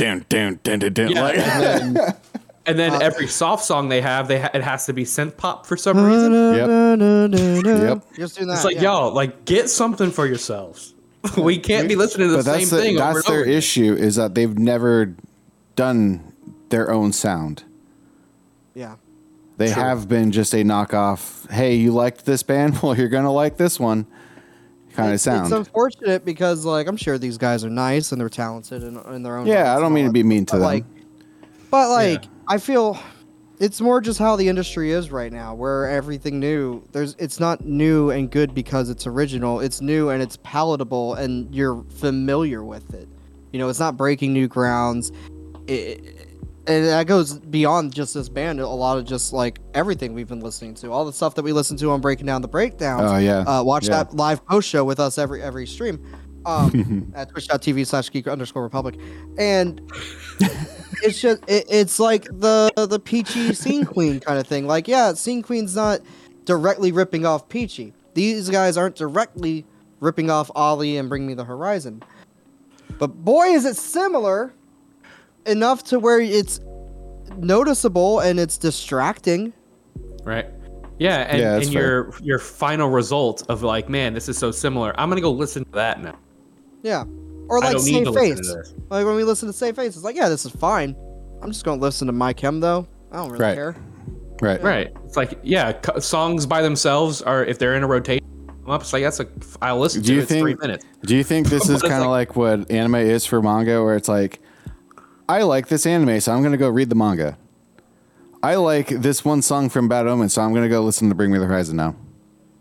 [1.36, 2.16] yeah, and then,
[2.68, 5.66] and then every soft song they have, they ha- it has to be synth pop
[5.66, 6.32] for some reason.
[6.34, 7.66] Yep.
[7.66, 8.04] yep.
[8.16, 8.56] Just doing that.
[8.56, 8.82] It's like yeah.
[8.84, 10.94] y'all, like get something for yourselves.
[11.38, 12.98] we can't be listening to the But same that's the, thing.
[13.02, 13.58] over that's and their over again.
[13.58, 15.16] issue is that they've never
[15.76, 16.34] done
[16.70, 17.64] their own sound.
[18.74, 18.96] Yeah.
[19.58, 19.84] They Sure.
[19.84, 21.50] have been just a knockoff.
[21.50, 22.78] Hey, you liked this band?
[22.84, 24.06] Well, you're gonna like this one.
[24.94, 25.46] Kind of It's- sound.
[25.48, 29.24] It's unfortunate because, like, I'm sure these guys are nice and they're talented in, in
[29.24, 29.46] their own.
[29.48, 30.66] yeah, rights I and don't mean all to be that, mean to but, them.
[30.66, 30.86] Like,
[31.72, 32.30] but like, Yeah.
[32.48, 32.98] I feel
[33.60, 36.84] it's more just how the industry is right now, where everything new.
[36.92, 39.60] There's, it's not new and good because it's original.
[39.60, 43.08] It's new and it's palatable, and you're familiar with it.
[43.52, 45.12] You know, it's not breaking new grounds.
[45.68, 46.24] It,
[46.68, 48.60] and that goes beyond just this band.
[48.60, 51.54] A lot of just like everything we've been listening to, all the stuff that we
[51.54, 53.10] listen to on Breaking Down the Breakdowns.
[53.12, 53.40] oh yeah.
[53.40, 54.04] Uh, watch Yeah.
[54.04, 56.06] that live post show with us every every stream
[56.46, 59.00] um, at twitch.tv slash geek underscore republic.
[59.38, 59.82] And
[61.04, 64.68] it's just, it, it's like the the Peachy Scene Queen kind of thing.
[64.68, 66.02] Like, yeah, Scene Queen's not
[66.46, 67.94] directly ripping off Peachy.
[68.14, 69.66] These guys aren't directly
[70.00, 72.04] ripping off Oli and Bring Me the Horizon.
[72.98, 74.54] But boy, is it similar
[75.46, 76.60] enough to where it's
[77.38, 79.54] noticeable and it's distracting.
[80.24, 80.48] right?
[81.00, 85.00] Yeah, and, Yeah, and your your final result of like, man, this is so similar.
[85.00, 86.18] I'm gonna go listen to that now.
[86.82, 87.04] Yeah.
[87.50, 88.74] Or like don't Save Face.
[88.90, 90.96] Like when we listen to Save Face, it's like, yeah, this is fine.
[91.42, 92.88] I'm just gonna listen to My Chem though.
[93.12, 93.56] I don't really Right.
[93.56, 93.76] care.
[94.42, 94.62] right.
[94.62, 94.94] Right.
[95.06, 98.26] It's like, yeah, co- songs by themselves are if they're in a rotation.
[98.66, 99.28] I'm up, it's like that's a
[99.62, 100.24] I'll listen Do to you it.
[100.24, 100.62] It's three think?
[100.62, 100.86] minutes.
[101.04, 104.10] Do you think this is kind of like, what anime is for manga, where it's
[104.10, 104.40] like,
[105.30, 107.38] I like this anime, so I'm gonna go read the manga.
[108.44, 111.32] I like this one song from Bad Omen, so I'm gonna go listen to Bring
[111.32, 111.96] Me the Horizon now.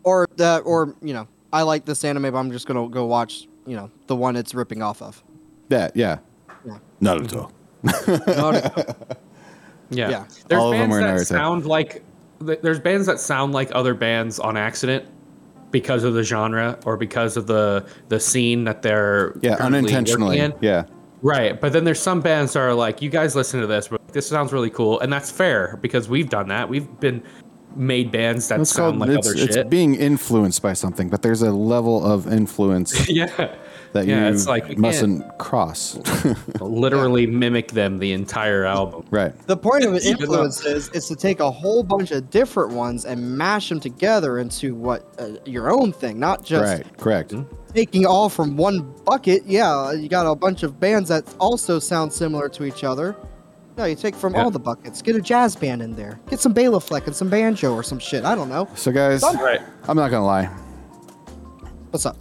[0.04, 3.48] Or that, or you know, I like this anime, but I'm just gonna go watch,
[3.66, 5.22] you know, the one it's ripping off of.
[5.68, 6.18] That, yeah.
[6.64, 6.78] Yeah.
[7.00, 7.50] Naruto.
[7.84, 8.30] Mm-hmm.
[8.30, 9.16] Naruto.
[9.90, 10.10] Yeah.
[10.10, 10.24] Yeah.
[10.48, 11.26] There's All of them bands are that Naruto.
[11.26, 12.02] sound like
[12.44, 15.04] th- there's bands that sound like other bands on accident
[15.70, 20.38] because of the genre or because of the the scene that they're Yeah, currently unintentionally.
[20.38, 20.54] in.
[20.60, 20.84] Yeah.
[21.22, 24.06] Right, but then there's some bands that are like, you guys listen to this, but
[24.08, 26.68] this sounds really cool, and that's fair because we've done that.
[26.68, 27.22] We've been
[27.76, 29.70] made bands that It's sound called like it's, other it's shit.
[29.70, 33.26] being influenced by something, but there's a level of influence yeah,
[33.92, 35.98] that Yeah, you it's like we can't- mustn't cross.
[36.60, 39.04] literally mimic them the entire album.
[39.10, 39.32] right.
[39.46, 43.04] The point of an influence is, is to take a whole bunch of different ones
[43.04, 46.96] and mash them together into what uh, your own thing, not just Right.
[46.98, 47.34] Correct.
[47.74, 49.42] taking all from one bucket.
[49.46, 53.16] Yeah, you got a bunch of bands that also sound similar to each other.
[53.76, 54.44] No, you take from Yeah.
[54.44, 55.02] all the buckets.
[55.02, 56.18] Get a jazz band in there.
[56.30, 58.24] Get some Bela Fleck and some banjo or some shit.
[58.24, 58.68] I don't know.
[58.74, 59.60] So, guys, Right.
[59.86, 60.48] I'm not gonna lie.
[61.90, 62.16] What's up?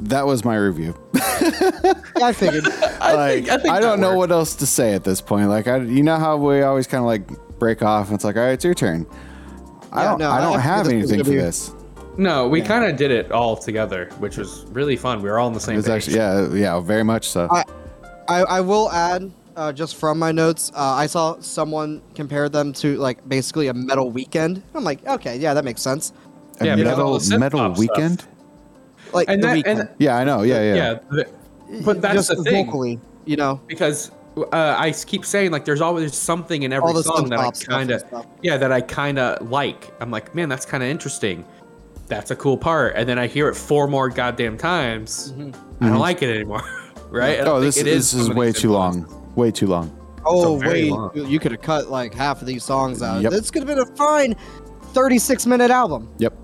[0.00, 0.94] That was my review.
[1.14, 2.64] Yeah, I figured.
[3.00, 4.18] I like, think, I, think I don't know works.
[4.18, 5.48] what else to say at this point.
[5.48, 8.36] Like, I, you know how we always kind of like break off, and it's like,
[8.36, 9.06] all right, it's your turn.
[9.92, 10.18] I Yeah, don't.
[10.20, 11.72] no, I I don't think have this anything for this.
[12.16, 12.66] No, we Yeah.
[12.68, 15.20] kind of did it all together, which was really fun.
[15.22, 15.94] We were all on the It same was page.
[16.08, 17.48] actually yeah, yeah, very much so.
[17.50, 17.64] I-
[18.28, 22.72] I, I will add, uh, just from my notes, uh, I saw someone compare them
[22.74, 24.62] to like basically a metal Weeknd.
[24.74, 26.12] I'm like, okay, yeah, that makes sense.
[26.60, 27.88] A Yeah, metal metal pop stuff.
[27.96, 28.24] Weeknd.
[29.12, 30.42] Like And the that- Weeknd, and- Yeah, I know.
[30.42, 30.74] Yeah, yeah.
[30.74, 30.98] yeah.
[31.12, 32.66] th- but that's just the thing.
[32.66, 36.94] vocally, you know, because uh, I s- keep saying like there's always something in every
[37.02, 38.02] song that I kind of
[38.42, 39.90] yeah that I kind of like.
[40.00, 41.44] I'm like, man, that's kind of interesting.
[42.06, 45.34] That's a cool part, and then I hear it four more goddamn times.
[45.82, 46.62] I don't like it anymore,
[47.10, 47.40] right?
[47.40, 49.10] Oh, this it this is way too influences.
[49.10, 49.17] long.
[49.38, 49.96] Way too long.
[50.26, 51.10] Oh very wait, long.
[51.14, 53.22] you- you could have cut like half of these songs out.
[53.22, 53.30] Yep.
[53.32, 54.34] This could have been a fine
[54.92, 56.08] 36 minute album.
[56.18, 56.34] Yep.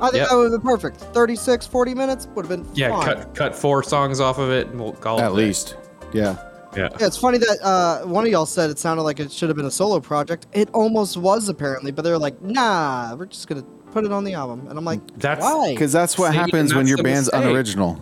[0.00, 0.28] I think Yep.
[0.30, 0.96] that would have been perfect.
[1.12, 3.04] 36, 40 minutes would have been Yeah, fine.
[3.04, 5.42] cut cut four songs off of it, and we'll call it At a day.
[5.46, 5.76] least.
[6.14, 6.36] Yeah.
[6.76, 6.88] Yeah.
[6.98, 9.56] Yeah, it's funny that uh, one of y'all said it sounded like it should have
[9.56, 10.46] been a solo project.
[10.52, 14.24] It almost was apparently, but they were like, "Nah, we're just gonna put it on
[14.24, 16.96] the album." And I'm like, That's- "Why?" Because that's what See, happens and when your
[16.98, 17.42] band's mistake.
[17.44, 17.98] unoriginal.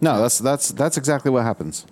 [0.00, 1.84] No, that's that's that's exactly what happens.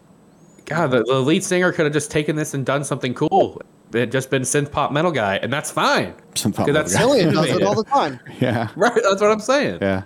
[0.71, 3.61] God, the, the lead singer could have just taken this and done something cool.
[3.93, 6.15] It had just been synth pop metal guy, and that's fine.
[6.37, 6.99] Some Because that's yeah.
[7.01, 8.21] Killian does it all the time.
[8.41, 8.69] yeah.
[8.77, 9.81] Right, that's what I'm saying.
[9.83, 10.05] Yeah.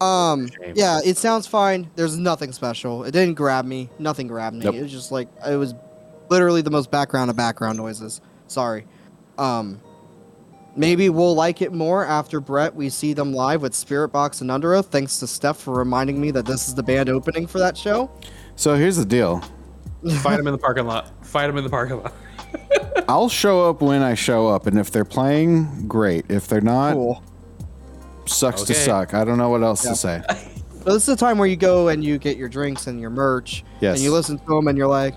[0.00, 0.74] Um, Shame.
[0.76, 1.90] yeah, it sounds fine.
[1.96, 3.02] There's nothing special.
[3.02, 3.90] It didn't grab me.
[3.98, 4.64] Nothing grabbed me.
[4.66, 4.76] Nope.
[4.76, 5.74] It was just like it was
[6.28, 8.20] literally the most background of background noises.
[8.46, 8.86] Sorry.
[9.36, 9.80] Um,
[10.76, 12.72] maybe we'll like it more after Brett.
[12.72, 14.86] We see them live with Spiritbox and Underoath.
[14.86, 18.12] Thanks to Steph for reminding me that this is the band opening for that show.
[18.54, 19.42] So here's the deal.
[20.20, 21.24] Fight them in the parking lot.
[21.24, 22.12] Fight them in the parking lot.
[23.08, 26.24] I'll show up when I show up, and if they're playing, great.
[26.28, 27.22] If they're not, Cool.
[28.26, 29.14] sucks to suck.
[29.14, 29.90] I don't know what else Yeah.
[29.90, 30.22] to say.
[30.84, 33.10] But this is the time where you go and you get your drinks and your
[33.10, 33.62] merch.
[33.80, 33.94] Yes.
[33.98, 35.14] And you listen to them and you're like,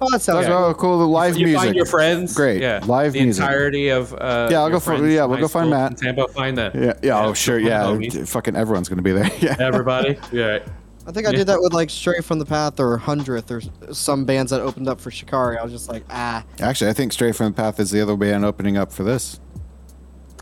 [0.00, 0.56] oh, that sounds That's Yeah.
[0.56, 0.98] oh, cool.
[1.00, 1.62] The live you music.
[1.64, 2.32] find your friends.
[2.34, 2.62] Great.
[2.62, 2.80] Yeah.
[2.86, 3.42] Live the music.
[3.42, 4.14] entirety of.
[4.14, 5.90] Uh, Yeah, I'll go for- yeah, we'll go find Matt.
[5.90, 6.28] in Tampa.
[6.28, 6.72] Find them.
[6.82, 6.94] Yeah.
[7.02, 7.26] Yeah.
[7.26, 7.58] Oh, sure.
[7.58, 7.82] Yeah.
[7.82, 8.26] homies.
[8.26, 9.30] Fucking everyone's gonna be there.
[9.38, 9.56] Yeah.
[9.58, 10.18] Everybody.
[10.32, 10.60] Yeah.
[11.06, 11.36] I think I Yeah.
[11.38, 13.60] did that with like Stray from the Path or Hundredth or
[13.92, 15.56] some bands that opened up for Shikari.
[15.56, 16.44] I was just like, ah.
[16.60, 19.38] Actually, I think Straight from the Path is the other band opening up for this.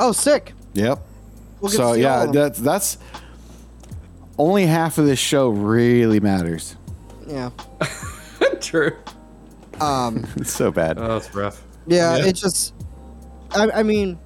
[0.00, 0.54] Oh, sick.
[0.72, 1.00] Yep.
[1.60, 2.42] We'll get so to see all yeah, of them.
[2.42, 2.98] that's that's
[4.38, 6.76] only half of this show really matters.
[7.26, 7.50] Yeah.
[8.60, 8.96] True.
[9.80, 10.98] Um, It's so bad.
[10.98, 11.62] Oh, that's rough.
[11.86, 12.26] yeah, Yeah.
[12.26, 12.74] it just,
[13.52, 14.18] I, I mean,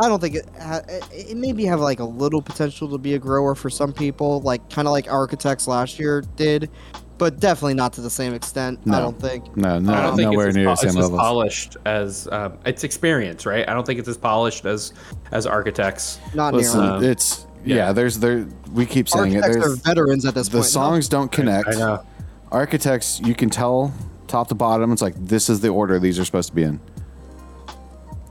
[0.00, 3.14] I don't think it, ha- it, it maybe have like a little potential to be
[3.14, 6.70] a grower for some people, like kind of like Architects last year did,
[7.18, 8.78] but definitely not to the same extent.
[8.90, 9.56] I don't think.
[9.56, 11.76] no, no, I don't think nowhere it's, near as, the po- same it's as polished
[11.84, 13.68] as um, it's experience, right?
[13.68, 14.92] I don't think it's as polished as
[15.32, 16.20] as architects.
[16.34, 16.96] Not Listen, nearly.
[16.98, 17.76] Um, it's yeah.
[17.76, 17.92] yeah.
[17.92, 18.46] There's there.
[18.72, 19.42] We keep saying it.
[19.42, 20.64] Architects are There's veterans at this the point.
[20.64, 20.68] no?
[20.68, 21.68] songs don't connect.
[21.68, 22.06] I know.
[22.52, 23.92] Architects, you can tell
[24.28, 24.92] top to bottom.
[24.92, 26.80] It's like this is the order these are supposed to be in.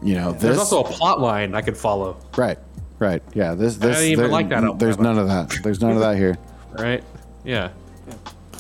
[0.08, 2.58] You know, There's also a plot line I could follow, right,
[3.00, 3.22] right.
[3.34, 5.58] Yeah, this I this didn't even there- like that album There's none of that.
[5.64, 6.38] There's none of that here.
[6.80, 7.04] right?
[7.44, 7.72] Yeah.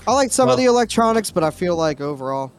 [0.08, 2.52] I like some of the electronics, but I feel like overall,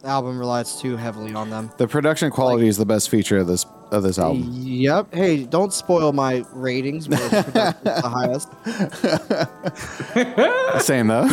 [0.00, 1.70] the album relies too heavily on them.
[1.76, 4.48] The production quality is the best feature of this of this album.
[4.52, 5.12] Yep.
[5.14, 7.08] Hey, don't spoil my ratings.
[7.08, 8.48] where the highest.
[10.86, 11.28] Same though.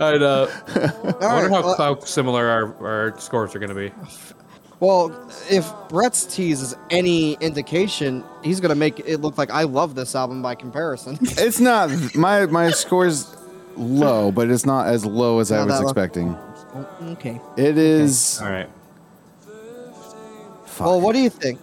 [0.00, 0.48] I know.
[0.48, 2.74] Uh, All I wonder right, how, well- how similar our,
[3.12, 3.92] our scores are going to be.
[4.80, 5.12] Well,
[5.50, 10.14] if Brett's tease is any indication, he's gonna make it look like I love this
[10.14, 11.18] album by comparison.
[11.22, 13.34] it's not my my score's
[13.76, 15.88] low, but it's not as low as I Not was that low.
[15.90, 16.36] expecting.
[17.12, 17.40] okay.
[17.56, 18.40] It is.
[18.42, 18.68] All right.
[20.66, 20.86] Fuck.
[20.86, 21.60] Well, what do you think?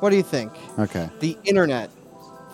[0.00, 0.52] What do you think?
[0.78, 1.08] Okay.
[1.20, 1.90] The internet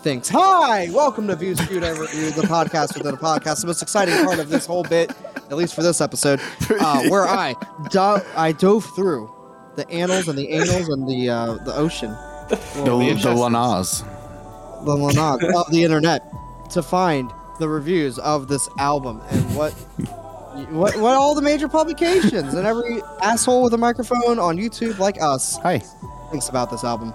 [0.01, 0.29] thinks.
[0.29, 3.61] Hi, welcome to Views Feud Ever Review, the podcast within a podcast.
[3.61, 6.39] The most exciting part of this whole bit, at least for this episode,
[6.79, 7.55] uh, where I
[7.89, 9.29] do- I dove through
[9.75, 12.11] the annals and the annals and the uh, the ocean,
[12.49, 14.03] The the Lanaz.
[14.85, 16.21] the lanad of the internet,
[16.71, 19.73] to find the reviews of this album and what.
[20.69, 25.19] What, what all the major publications and every asshole with a microphone on YouTube like
[25.19, 25.79] us Hi.
[26.29, 27.11] thinks about this album.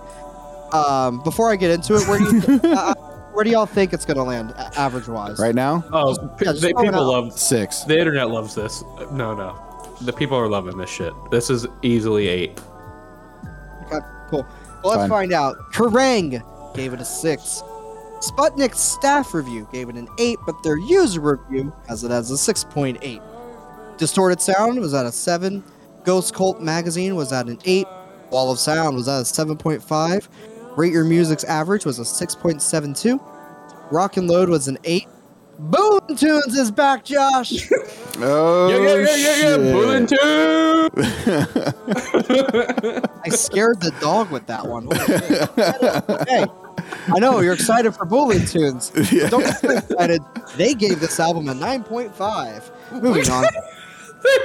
[0.73, 2.95] Um, before I get into it, where do you, uh,
[3.33, 5.39] where do y'all think it's gonna land, average wise?
[5.39, 7.83] Right now, Oh, pe- yeah, just they, people love six.
[7.85, 8.83] the internet loves this.
[9.13, 9.57] No, no,
[10.03, 11.13] the people are loving this shit.
[11.31, 12.61] This is easily eight.
[13.87, 14.47] Okay, cool.
[14.83, 15.09] Well, let's Fine.
[15.09, 15.57] find out.
[15.73, 16.43] Kerrang
[16.75, 17.63] gave it a six.
[18.21, 22.39] Sputnik's staff review gave it an eight, but their user review has it as a
[22.39, 23.23] six point eight.
[23.97, 25.65] Distorted Sound was at a seven.
[26.05, 27.87] Ghost Cult Magazine was at an eight.
[28.31, 30.29] Wall of Sound was at a seven point five.
[30.77, 33.21] Rate Your Music's average was a six point seven two.
[33.91, 35.07] Rock and Load was an eight.
[35.59, 37.69] Boom Tunes is back, Josh.
[38.21, 39.73] Oh yeah, yeah, yeah, yeah, yeah.
[40.07, 40.21] Shit.
[40.21, 41.03] Bulletin two.
[43.25, 44.89] I scared the dog with that one.
[46.27, 46.47] hey,
[47.15, 48.93] I know you're excited for Boolin Tunes.
[49.13, 49.29] Yeah.
[49.29, 50.23] Don't get too excited.
[50.57, 53.03] They gave this album a 9.5.
[53.03, 53.47] Moving on.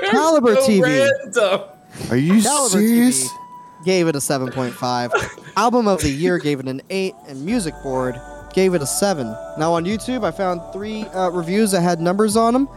[0.11, 0.81] Caliber TV.
[0.81, 1.61] Random.
[2.09, 3.29] Are you Caliber serious?
[3.29, 3.39] TV
[3.83, 5.53] gave it a 7.5.
[5.57, 8.19] Album of the Year gave it an 8, and Music Board
[8.53, 9.27] gave it a 7.
[9.57, 12.69] Now on YouTube, I found three uh, reviews that had numbers on them.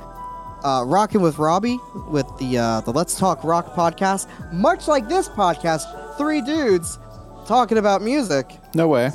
[0.65, 4.27] Uh, Rockin' with Robbie with the uh, the Let's Talk Rock podcast.
[4.53, 6.99] Much like this podcast, three dudes
[7.47, 8.51] talking about music.
[8.75, 9.11] No way.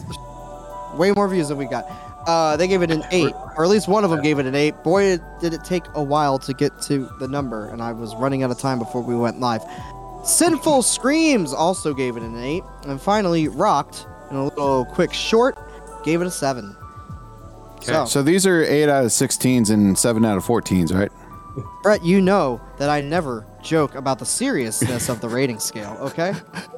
[0.95, 1.85] Way more views than we got.
[2.27, 4.53] Uh, they gave it an 8, or at least one of them gave it an
[4.53, 4.83] 8.
[4.83, 8.43] Boy, did it take a while to get to the number, and I was running
[8.43, 9.63] out of time before we went live.
[10.23, 12.63] Sinful Screams also gave it an 8.
[12.85, 15.57] And finally, Rocked, in a little quick short,
[16.03, 16.75] gave it a 7.
[17.81, 21.11] So, So these are eight out of 16s and seven out of 14s, right?
[21.83, 26.33] Brett, you know that I never joke about the seriousness of the rating scale, okay?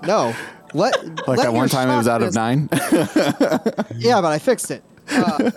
[0.06, 0.36] No.
[0.74, 2.70] Let, Like let that one time it was out of nine.
[3.96, 4.84] Yeah, but I fixed it.
[5.12, 5.52] Uh,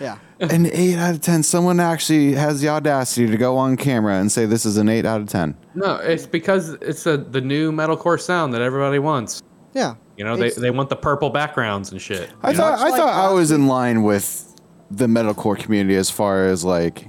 [0.00, 0.18] yeah.
[0.40, 1.42] an eight out of 10.
[1.42, 5.04] Someone actually has the audacity to go on camera and say this is an eight
[5.04, 5.56] out of 10.
[5.74, 9.42] No, it's because it's a, the new metalcore sound that everybody wants.
[9.74, 9.94] Yeah.
[10.16, 12.30] You know, they, they want the purple backgrounds and shit.
[12.42, 12.62] I you know?
[12.62, 14.48] thought I like thought I was in line with
[14.90, 17.06] the metalcore community as far as like,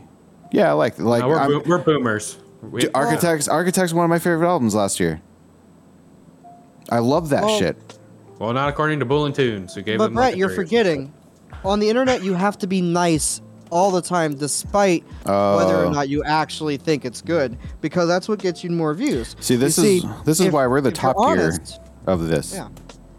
[0.53, 2.37] yeah, I like like No, we're, bo- we're boomers.
[2.61, 5.21] We, Dude, Architects Architects one of my favorite albums last year.
[6.89, 7.97] I love that Well, shit.
[8.39, 11.13] well, not according to Boolin Tunes, who gave But them like Brett, a you're forgetting.
[11.65, 15.89] On the internet, you have to be nice all the time, despite whether or Oh.
[15.91, 19.35] not you actually think it's good, because that's what gets you more views.
[19.39, 22.53] See, this You is this is if- why we're the top tier honest- of this.
[22.53, 22.67] Yeah,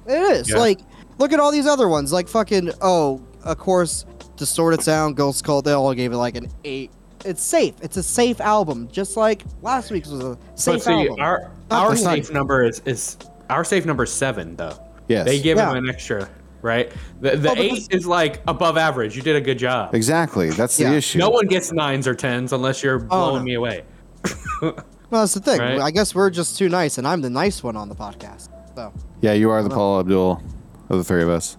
[0.06, 0.50] it is.
[0.50, 0.58] Yeah.
[0.58, 0.80] Like,
[1.18, 2.12] look at all these other ones.
[2.12, 4.04] Like fucking oh, of course,
[4.36, 5.64] distorted sound, Ghost Cult.
[5.64, 6.90] They all gave it like an eight.
[7.24, 7.74] It's safe.
[7.82, 11.16] It's a safe album, just like last week's was a safe But see, album.
[11.20, 12.34] our our for safe nothing.
[12.34, 13.16] number is, is
[13.50, 14.78] our safe number is seven though.
[15.08, 15.26] Yes.
[15.26, 15.70] They give Yeah.
[15.70, 16.28] him an extra,
[16.62, 16.90] right?
[17.20, 19.16] The the Oh, because- eight is like above average.
[19.16, 19.94] You did a good job.
[19.94, 20.50] Exactly.
[20.50, 20.90] That's Yeah.
[20.90, 21.18] the issue.
[21.18, 23.42] No one gets nines or tens unless you're oh, blowing Oh, no.
[23.44, 23.82] me away.
[24.62, 24.74] well,
[25.10, 25.60] that's the thing.
[25.60, 25.78] Right.
[25.80, 28.48] I guess we're just too nice, and I'm the nice one on the podcast.
[28.74, 30.42] So Yeah, you are the Paula Abdul
[30.90, 31.56] of the three of us.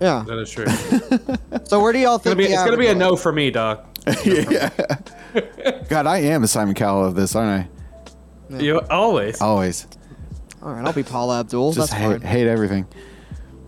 [0.00, 0.24] yeah.
[0.26, 0.66] That is true.
[1.64, 3.50] So where do y'all gonna think be, it's gonna be a no for me,
[5.34, 5.88] dog.
[5.88, 7.68] God, I am the Simon Cowell of this, aren't
[8.50, 8.58] I?
[8.62, 9.40] You always.
[9.40, 9.86] Always.
[10.62, 11.72] All right, I'll be Paula Abdul.
[11.72, 12.20] Just That's hate, fine.
[12.22, 12.86] hate everything.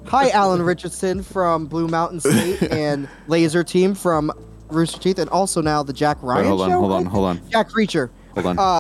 [0.07, 4.31] Hi, Alan Ritchson from Blue Mountain State and Lazer Team from
[4.69, 6.79] Rooster Teeth, and also now the Jack Ryan Wait, hold on, show.
[6.81, 7.11] hold on, right?
[7.13, 8.11] hold on, Jack Reacher.
[8.35, 8.59] hold on.
[8.59, 8.79] Uh,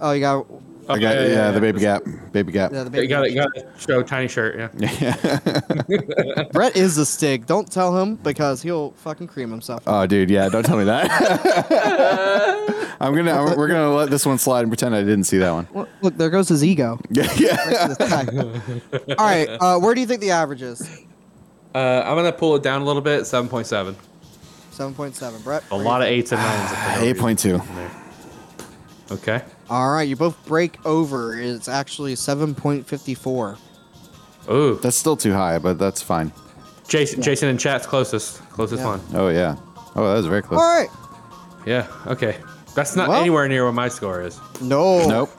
[0.00, 0.46] Oh, you got
[0.88, 2.72] I got yeah, the baby gap, baby gap.
[2.72, 3.06] yeah, the You baby.
[3.08, 4.72] got to you got to show tiny shirt.
[4.78, 5.16] Yeah.
[5.88, 6.44] yeah.
[6.52, 7.46] Brett is a stig.
[7.46, 9.82] Don't tell him because he'll fucking cream himself.
[9.86, 11.10] Oh, dude, yeah, don't tell me that.
[13.00, 15.50] I'm gonna, I'm- we're gonna let this one slide and pretend I didn't see that
[15.52, 15.68] one.
[15.74, 16.98] Look, look, there goes his ego.
[17.10, 17.94] Yeah, yeah.
[19.18, 20.80] All right, uh, where do you think the average is?
[21.74, 23.26] Uh, I'm gonna pull it down a little bit.
[23.26, 23.94] Seven point seven.
[24.70, 25.40] Seven point seven.
[25.42, 25.62] Brett.
[25.70, 26.72] A lot of eights and nines.
[26.72, 27.60] if I don't Eight point two.
[29.10, 29.42] Okay.
[29.70, 31.38] All right, you both break over.
[31.38, 33.58] It's actually seven point fifty four.
[34.50, 36.32] Ooh, That's still too high, but that's fine.
[36.88, 37.20] Jason.
[37.20, 38.40] Jason in chat's closest.
[38.50, 38.86] Closest Yeah.
[38.86, 39.00] one.
[39.14, 39.56] Oh yeah.
[39.94, 40.58] Oh, that was very close.
[40.60, 40.88] All right.
[41.66, 41.86] Yeah.
[42.06, 42.36] Okay.
[42.74, 44.40] That's not Well- anywhere near what my score is.
[44.62, 45.06] No.
[45.06, 45.30] Nope.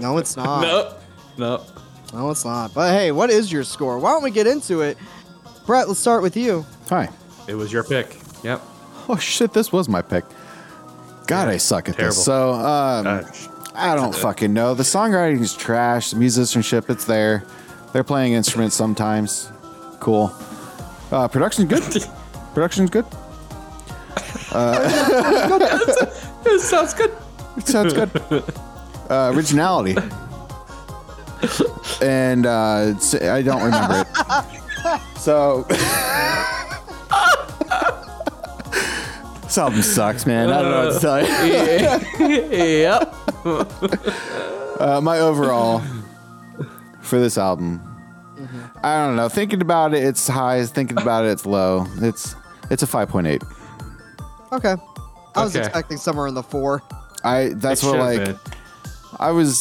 [0.00, 0.60] No, it's not.
[0.66, 1.00] Nope.
[1.38, 1.66] Nope.
[2.12, 2.74] No, it's not.
[2.74, 3.98] But hey, what is your score?
[3.98, 4.98] Why don't we get into it?
[5.64, 6.66] Brett, let's start with you.
[6.90, 7.08] Hi.
[7.48, 8.18] It was your pick.
[8.42, 8.60] Yep.
[9.08, 10.24] Oh shit, this was my pick.
[11.26, 12.14] God, I suck at Terrible.
[12.14, 12.22] this.
[12.24, 13.22] So, um, Uh,
[13.74, 14.74] I don't fucking know.
[14.74, 16.10] The songwriting is trash.
[16.10, 17.44] The musicianship, it's there.
[17.92, 19.50] They're playing instruments sometimes.
[20.00, 20.32] Cool.
[21.10, 21.82] Uh, production's good.
[22.54, 23.06] production's good.
[24.54, 26.10] it
[26.60, 27.10] sounds good.
[27.56, 28.10] It sounds good.
[29.10, 29.96] Uh, originality.
[32.02, 34.08] and uh, it's- I don't remember it.
[35.18, 35.62] So.
[39.42, 40.50] this album sucks, man.
[40.50, 41.20] I don't know what to tell
[42.26, 42.42] you.
[42.82, 43.11] yep.
[44.80, 45.80] Uh, my overall
[47.02, 47.80] for this album,
[48.82, 49.28] I don't know.
[49.28, 50.64] Thinking about it, it's high.
[50.64, 51.86] Thinking about it, it's low.
[52.00, 52.34] It's
[52.70, 53.42] it's a five point eight.
[54.50, 54.74] Okay.
[55.36, 55.64] I was Okay.
[55.64, 56.82] expecting somewhere in the four.
[57.22, 58.38] I that's It what like been.
[59.20, 59.60] I was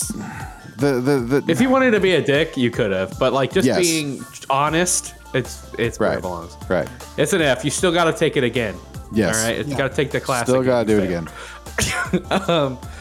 [0.77, 3.19] the the the If you wanted to be a dick, you could have.
[3.19, 3.79] But like just Yes.
[3.79, 6.57] being honest, it's it's where right it belongs.
[6.67, 6.87] right.
[7.17, 7.63] It's an F.
[7.63, 8.75] You still got to take it again.
[9.13, 9.37] Yes.
[9.37, 9.59] All right.
[9.59, 9.77] It's Yeah.
[9.77, 10.47] got to take the class.
[10.47, 12.39] Still gotta do it and again.
[12.47, 12.79] fail.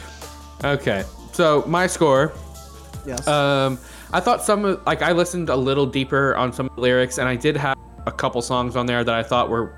[0.63, 1.03] Okay.
[1.33, 2.33] So my score.
[3.05, 3.27] Yes.
[3.27, 3.79] Um,
[4.13, 7.17] I thought some of like I listened a little deeper on some of the lyrics,
[7.17, 9.73] and I did have a couple songs on there that I thought were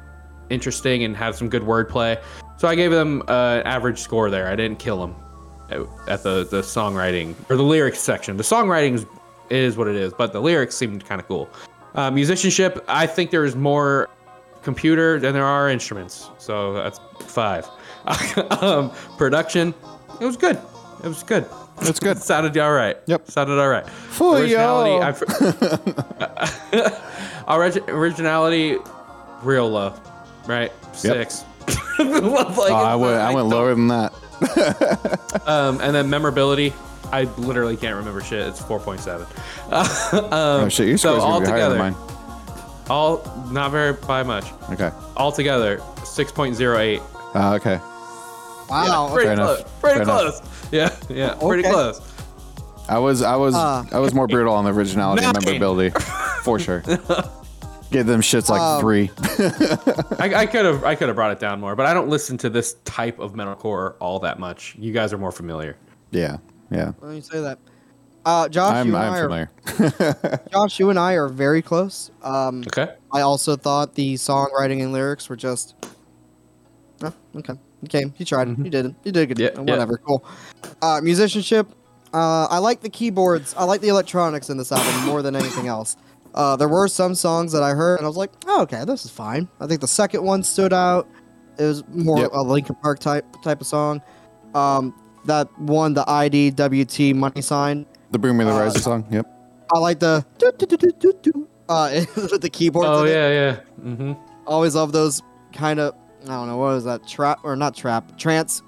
[0.49, 2.21] interesting and had some good wordplay.
[2.57, 4.47] So I gave them uh, an average score there.
[4.47, 5.15] I didn't kill them.
[5.69, 8.37] at, at the the songwriting or the lyrics section.
[8.37, 9.05] The songwriting is,
[9.49, 11.49] is what it is, but the lyrics seemed kind of cool.
[11.95, 14.09] Uh, musicianship, I think there's more
[14.63, 17.67] computer than there are instruments, so that's five.
[18.61, 19.73] um, production,
[20.19, 20.59] it was good.
[21.03, 21.45] It was good.
[21.81, 22.17] It's good.
[22.21, 22.97] sounded all right.
[23.07, 23.29] Yep.
[23.29, 23.87] Sounded all right.
[23.89, 25.03] For originality.
[25.03, 25.11] I,
[27.47, 28.77] Orig- originality,
[29.41, 29.93] real low,
[30.47, 30.71] right?
[30.93, 31.43] Six.
[31.67, 34.13] Like, Oh, I went I went lower than that.
[35.45, 36.73] Um, and then memorability,
[37.11, 38.47] I literally can't remember shit.
[38.47, 39.27] It's four point seven.
[39.71, 41.95] oh shit, your so score's gonna be higher than mine.
[42.89, 44.45] All not very by much.
[44.71, 44.91] Okay.
[45.15, 47.01] All together, six point zero eight.
[47.35, 47.79] Uh, okay.
[48.73, 49.09] Wow.
[49.13, 49.59] Pretty Fair close.
[49.59, 49.81] enough.
[49.81, 50.41] Pretty Fair enough.
[50.41, 50.69] close.
[50.71, 52.01] Yeah, yeah, pretty close.
[52.89, 55.97] I was I was Uh, I was more brutal on the originality and memorability,
[56.43, 56.81] for sure.
[57.91, 59.12] Give them shits like Um, three.
[60.19, 62.49] I could have I could have brought it down more, but I don't listen to
[62.49, 64.75] this type of metalcore all that much.
[64.79, 65.77] You guys are more familiar.
[66.12, 66.38] yeah,
[66.71, 66.91] yeah.
[66.99, 67.59] When you say that,
[68.25, 70.39] uh, Josh, I'm you and I'm I are, familiar.
[70.51, 72.09] Josh, you and I are very close.
[72.23, 72.93] Um, Okay.
[73.12, 75.75] I also thought the songwriting and lyrics were just.
[77.03, 77.53] Oh, okay.
[77.85, 78.03] Okay.
[78.17, 78.47] You tried.
[78.57, 78.95] You did it.
[79.03, 79.39] You did good.
[79.39, 79.71] Yeah, Uh, yeah.
[79.71, 79.97] Whatever.
[79.97, 80.25] Cool.
[80.81, 81.67] Uh, musicianship.
[82.13, 83.55] Uh, I like the keyboards.
[83.57, 85.97] I like the electronics in this album more than anything else.
[86.35, 89.05] Uh, there were some songs that I heard and I was like, oh, okay, this
[89.05, 89.47] is fine.
[89.59, 91.07] I think the second one stood out.
[91.59, 92.29] It was more Yep.
[92.33, 94.01] a Linkin Park type type of song.
[94.55, 94.93] Um,
[95.25, 97.85] that one, the IDWT money sign.
[98.11, 99.05] the Bring Me the uh, Horizon song.
[99.11, 99.25] Yep.
[99.73, 102.87] I like the do, do, do, do, do, do, uh, with the keyboards.
[102.89, 103.11] Oh in it.
[103.11, 103.59] yeah, yeah.
[103.91, 104.13] Mm-hmm.
[104.47, 105.21] Always love those
[105.53, 105.93] kind of
[106.23, 108.62] I don't know what is that trap or not trap trance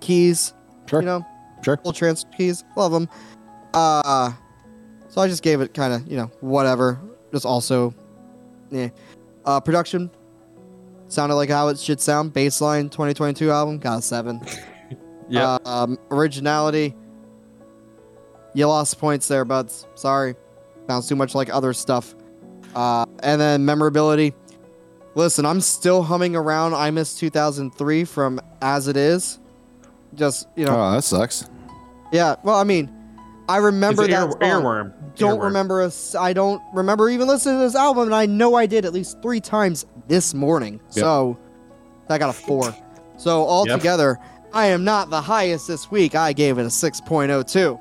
[0.00, 0.52] keys.
[0.86, 1.00] Sure.
[1.00, 1.26] You know,
[1.62, 1.76] Sure.
[1.76, 2.64] little trance keys.
[2.76, 3.08] Love them.
[3.74, 4.32] Uh,
[5.08, 7.00] so I just gave it kind of you know whatever.
[7.32, 7.94] Just also,
[8.70, 8.88] yeah.
[9.44, 10.10] Uh, production
[11.08, 12.32] sounded like how it should sound.
[12.34, 14.40] Baseline 2022 album got a seven.
[15.30, 15.58] Yeah.
[15.66, 16.96] Uh, um, originality.
[18.54, 19.86] You lost points there, buds.
[19.94, 20.34] Sorry.
[20.86, 22.14] Sounds too much like other stuff.
[22.74, 24.32] Uh, and then memorability.
[25.18, 29.40] Listen, I'm still humming around I Miss 2003 from As It Is.
[30.14, 31.50] Just, you know, Oh, that sucks.
[32.12, 32.36] yeah.
[32.44, 32.88] Well, I mean,
[33.48, 34.62] I remember It's that ear, song.
[34.62, 34.92] earworm.
[35.16, 35.42] Don't Earworm.
[35.42, 36.14] remember us.
[36.14, 39.20] I don't remember even listening to this album, and I know I did at least
[39.20, 40.80] three times this morning.
[40.88, 41.36] So
[42.08, 42.72] I got a four.
[43.16, 44.18] So altogether,
[44.52, 46.14] I am not the highest this week.
[46.14, 47.80] I gave it a 6.02.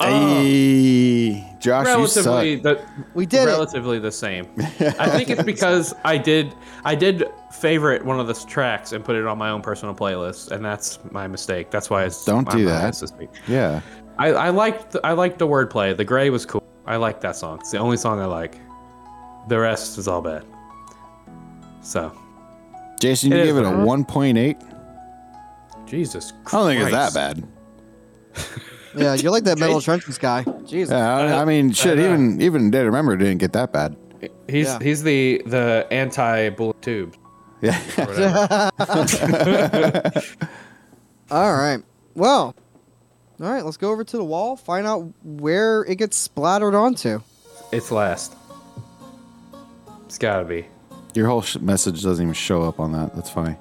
[0.00, 0.06] Oh.
[0.06, 2.24] Hey, Josh, you suck.
[2.26, 2.80] relatively the
[3.14, 3.52] We did it.
[3.52, 4.46] relatively the same.
[4.58, 6.52] I think it's because I did
[6.84, 10.50] I did favorite one of the tracks and put it on my own personal playlist,
[10.50, 11.70] and that's my mistake.
[11.70, 12.80] That's why it's Don't I'm do that.
[12.80, 13.30] highest This week.
[13.46, 13.80] Yeah.
[14.18, 15.96] I, I liked I liked the wordplay.
[15.96, 16.64] The gray was cool.
[16.86, 17.60] I like that song.
[17.60, 18.58] It's the only song I like.
[19.48, 20.44] The rest is all bad.
[21.80, 22.12] So
[23.00, 24.56] Jason, you It gave is, it a 1.8.
[25.86, 26.32] Jesus.
[26.44, 26.54] Christ!
[26.54, 27.44] I don't think it's that bad.
[28.96, 30.44] Yeah, you're like that metal trenches guy.
[30.66, 30.92] Jesus.
[30.92, 31.98] Yeah, I, I mean, shit.
[31.98, 32.04] know.
[32.04, 33.96] Even even Dead Remember didn't get that bad.
[34.48, 34.78] He's Yeah.
[34.80, 37.14] he's the the anti bullet tube.
[37.60, 37.78] Yeah.
[37.96, 38.70] Whatever.
[41.30, 41.82] All right.
[42.14, 42.54] Well,
[43.40, 47.22] all right, let's go over to the wall, find out where it gets splattered onto.
[47.72, 48.34] it's last.
[50.04, 50.66] It's gotta be.
[51.14, 53.14] Your whole sh- message doesn't even show up on that.
[53.16, 53.56] That's funny.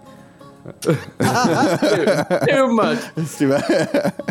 [0.81, 2.99] Too much.
[3.17, 3.63] It's too much.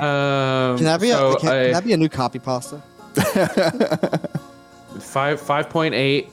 [0.00, 2.80] Um, Can that be, so a, can, I- can that be a new copy pasta?
[5.00, 6.28] Five five point eight,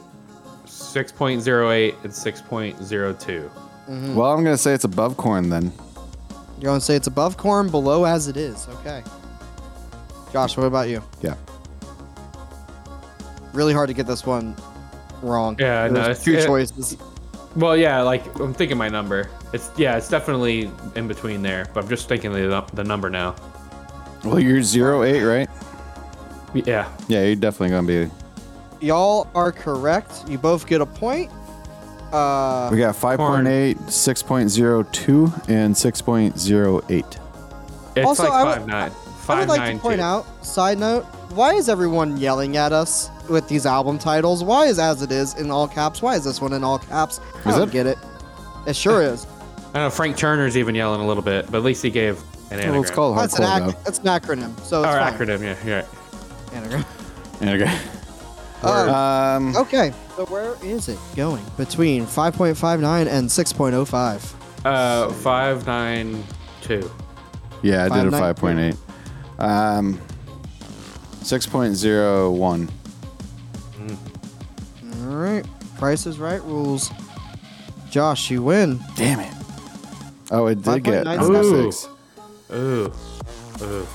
[0.66, 3.50] six point zero eight, and six point zero two.
[3.88, 5.72] well, I'm gonna say it's above Korn then.
[6.60, 8.68] You're going to say it's above Korn, below as it is.
[8.80, 9.04] Okay.
[10.34, 11.04] Josh, what about you?
[11.22, 11.36] Yeah.
[13.54, 14.56] Really hard to get this one
[15.22, 15.56] wrong.
[15.60, 16.98] Yeah, I know, There's it's- two it- choices.
[17.58, 19.30] Well, yeah, like I'm thinking my number.
[19.52, 23.36] It's yeah, it's definitely in between there, but I'm just thinking the the number now.
[24.24, 25.50] Well, you're zero eight, right?
[26.54, 28.12] Yeah, Yeah, you're definitely gonna be.
[28.86, 30.24] Y'all are correct.
[30.30, 31.32] You both get a point.
[32.12, 37.18] Uh, We got 5.8, 6.02, and 6.08.
[37.96, 38.92] it's Also, like I would- five nine.
[39.30, 40.04] I would like nine to point two.
[40.04, 44.44] out, side note, why is everyone yelling at us with these album titles?
[44.44, 46.02] Why is As It Is in all caps?
[46.02, 47.20] Why is this one in all caps?
[47.46, 47.72] I Is don't it?
[47.72, 47.98] get it.
[48.66, 49.26] It sure is.
[49.74, 52.18] I know Frank Turner's even yelling a little bit, but at least he gave
[52.52, 52.72] an anagram.
[52.74, 55.14] Well, it's called That's an, hardcore, ac- that's an acronym, so Or it's fine.
[55.28, 55.88] acronym, yeah, you're right.
[56.54, 56.86] Anagram.
[57.42, 57.52] though.
[57.54, 57.78] Okay.
[58.64, 58.94] Uh,
[59.38, 61.44] Um, okay, so where is it going?
[61.58, 64.34] Between 5.59 and 6.05.
[64.66, 66.24] Uh, five nine
[66.62, 66.90] two.
[67.62, 68.76] yeah, I did a Five 5.8.
[69.40, 70.02] Um,
[71.22, 72.70] 6.01.
[75.78, 76.92] Price is Right rules.
[77.90, 78.80] Josh, you win.
[78.96, 79.34] Damn it.
[80.32, 81.18] Oh, it did get 5.96.
[81.18, 81.72] number Ooh.
[81.72, 81.90] six.
[82.54, 82.94] Ooh.
[83.62, 83.88] Ugh.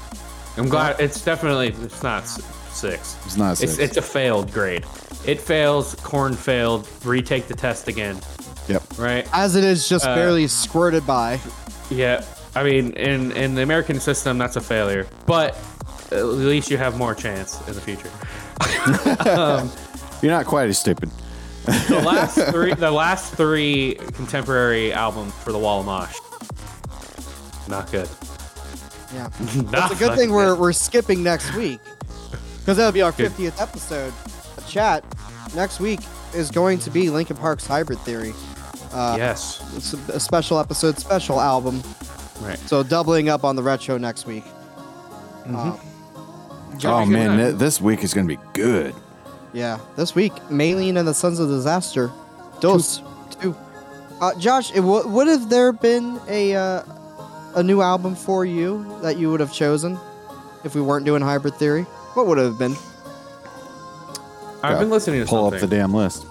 [0.56, 3.16] I'm glad it's definitely it's not six.
[3.26, 3.78] It's not six.
[3.78, 4.84] it's a failed grade.
[5.26, 5.94] It fails.
[5.96, 6.88] Korn failed.
[7.04, 8.18] Retake the test again.
[8.68, 8.82] Yep.
[8.98, 9.26] Right.
[9.32, 11.40] As it is just Uh, barely squirted by.
[11.90, 12.24] Yeah.
[12.54, 15.06] I mean, in in the American system, that's a failure.
[15.26, 15.56] But
[16.10, 18.10] at least you have more chance in the future.
[20.22, 21.10] You're not quite as stupid.
[21.64, 26.16] The last three, the last three contemporary albums for the Wall of Mosh.
[27.68, 28.08] Not good.
[29.14, 29.28] Yeah.
[29.70, 31.80] Not It's a good fucking thing we're, we're skipping next week.
[32.60, 33.32] Because that'll be our Good.
[33.32, 34.12] 50th episode.
[34.58, 35.04] A Chat,
[35.54, 36.00] next week
[36.34, 38.32] is going to be Linkin Park's Hybrid Theory.
[38.92, 39.62] Uh, yes.
[39.76, 41.82] It's a, a special episode, special album.
[42.40, 42.58] Right.
[42.58, 44.44] So doubling up on the retro next week.
[45.46, 45.76] Uh,
[46.84, 48.94] Oh man, th- this week is gonna be good.
[49.52, 52.10] Yeah, this week, Maylene and the Sons of Disaster.
[52.60, 53.02] Dos.
[53.40, 53.54] Two.
[54.20, 56.82] Uh, Josh, it, w- would have there been a uh,
[57.56, 59.98] a new album for you that you would have chosen
[60.64, 61.82] if we weren't doing Hybrid Theory?
[62.14, 62.76] What would it have been?
[64.62, 65.64] I've been listening to Pull something.
[65.64, 66.24] up the damn list.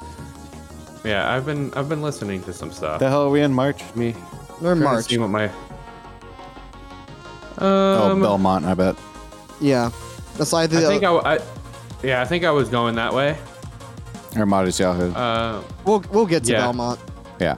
[1.03, 2.99] Yeah, I've been I've been listening to some stuff.
[2.99, 3.83] The hell are we in March?
[3.95, 4.09] Me.
[4.11, 4.15] Or
[4.59, 5.05] trying to March.
[5.07, 5.51] See what my.
[7.57, 8.95] Oh, Um, Belmont, I bet.
[9.59, 9.91] Yeah.
[10.37, 11.39] That's like the, I think I, w- I-
[12.03, 13.37] yeah, I think I was going that way.
[14.37, 15.11] Or Modest Yahoo.
[15.13, 16.59] Uh, we'll we'll get to yeah.
[16.61, 16.99] Belmont.
[17.39, 17.57] yeah.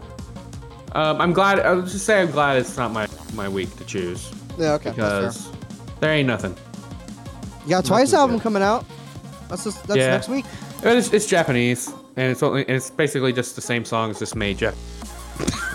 [0.93, 1.59] um, I'm glad.
[1.59, 4.91] I'll just say I'm glad it's not my my week to choose Yeah, okay.
[4.91, 5.19] That's fair.
[5.21, 5.51] because
[5.99, 6.55] there ain't nothing.
[7.63, 8.43] You got Twice nothing album good.
[8.43, 8.85] coming out.
[9.49, 10.07] That's just, that's Yeah.
[10.09, 10.45] next week.
[10.83, 14.57] It's, it's Japanese and it's only and it's basically just the same songs just made
[14.57, 14.75] Jap.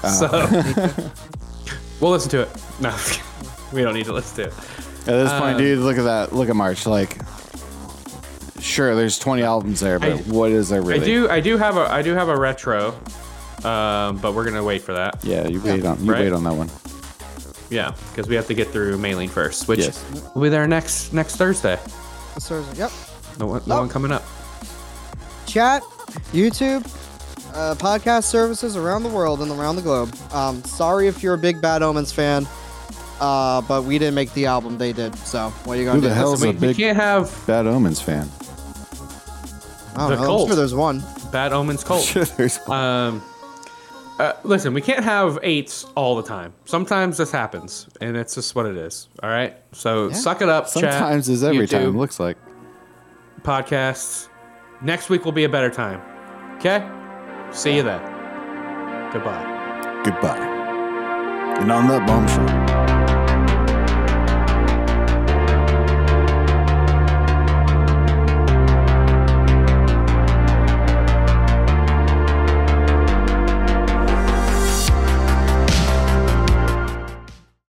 [0.09, 0.29] so
[2.01, 2.49] we'll listen to it.
[2.81, 2.95] No,
[3.73, 4.55] we don't need to listen to it.
[5.01, 6.33] At this point, Um, dude, look at that.
[6.35, 6.85] Look at March.
[6.87, 7.17] Like,
[8.61, 11.01] sure, there's 20 albums there, but I- what is there really?
[11.03, 12.89] I do I do have a I do have a retro,
[13.65, 15.19] um, but we're gonna wait for that.
[15.25, 16.21] Yeah, you wait on you Right.
[16.23, 16.71] wait on that one.
[17.71, 20.03] Yeah, because we have to get through Maylene first, which Yes.
[20.35, 21.79] will be there next next Thursday.
[22.35, 22.79] This Thursday.
[22.79, 22.91] Yep.
[23.39, 23.79] The one, the Oh.
[23.81, 24.25] one coming up.
[25.47, 25.83] Chat,
[26.33, 26.85] YouTube,
[27.55, 30.15] uh, podcast services around the world and around the globe.
[30.33, 32.47] Um, sorry if you're a big Bad Omens fan,
[33.21, 34.77] uh, but we didn't make the album.
[34.79, 35.15] They did.
[35.19, 36.09] So what are you gonna Who do?
[36.09, 38.29] the hell's We, a we big can't have Bad Omens fan?
[39.99, 40.41] I don't the know.
[40.43, 41.03] I'm sure there's one.
[41.33, 42.05] bad omens cult.
[42.05, 43.23] Sure, there's Um,
[44.19, 46.53] uh, listen, we can't have eights all the time.
[46.65, 49.09] Sometimes this happens, and it's just what it is.
[49.23, 50.65] All right, so suck it up.
[50.65, 51.99] chat, sometimes is every YouTube, time.
[51.99, 52.37] Looks like.
[53.43, 54.29] podcasts.
[54.83, 56.01] Next week will be a better time.
[56.57, 56.89] Okay,
[57.53, 58.01] see you then.
[59.13, 60.03] Goodbye.
[60.05, 60.57] Goodbye.
[61.61, 62.58] And on that bombshell.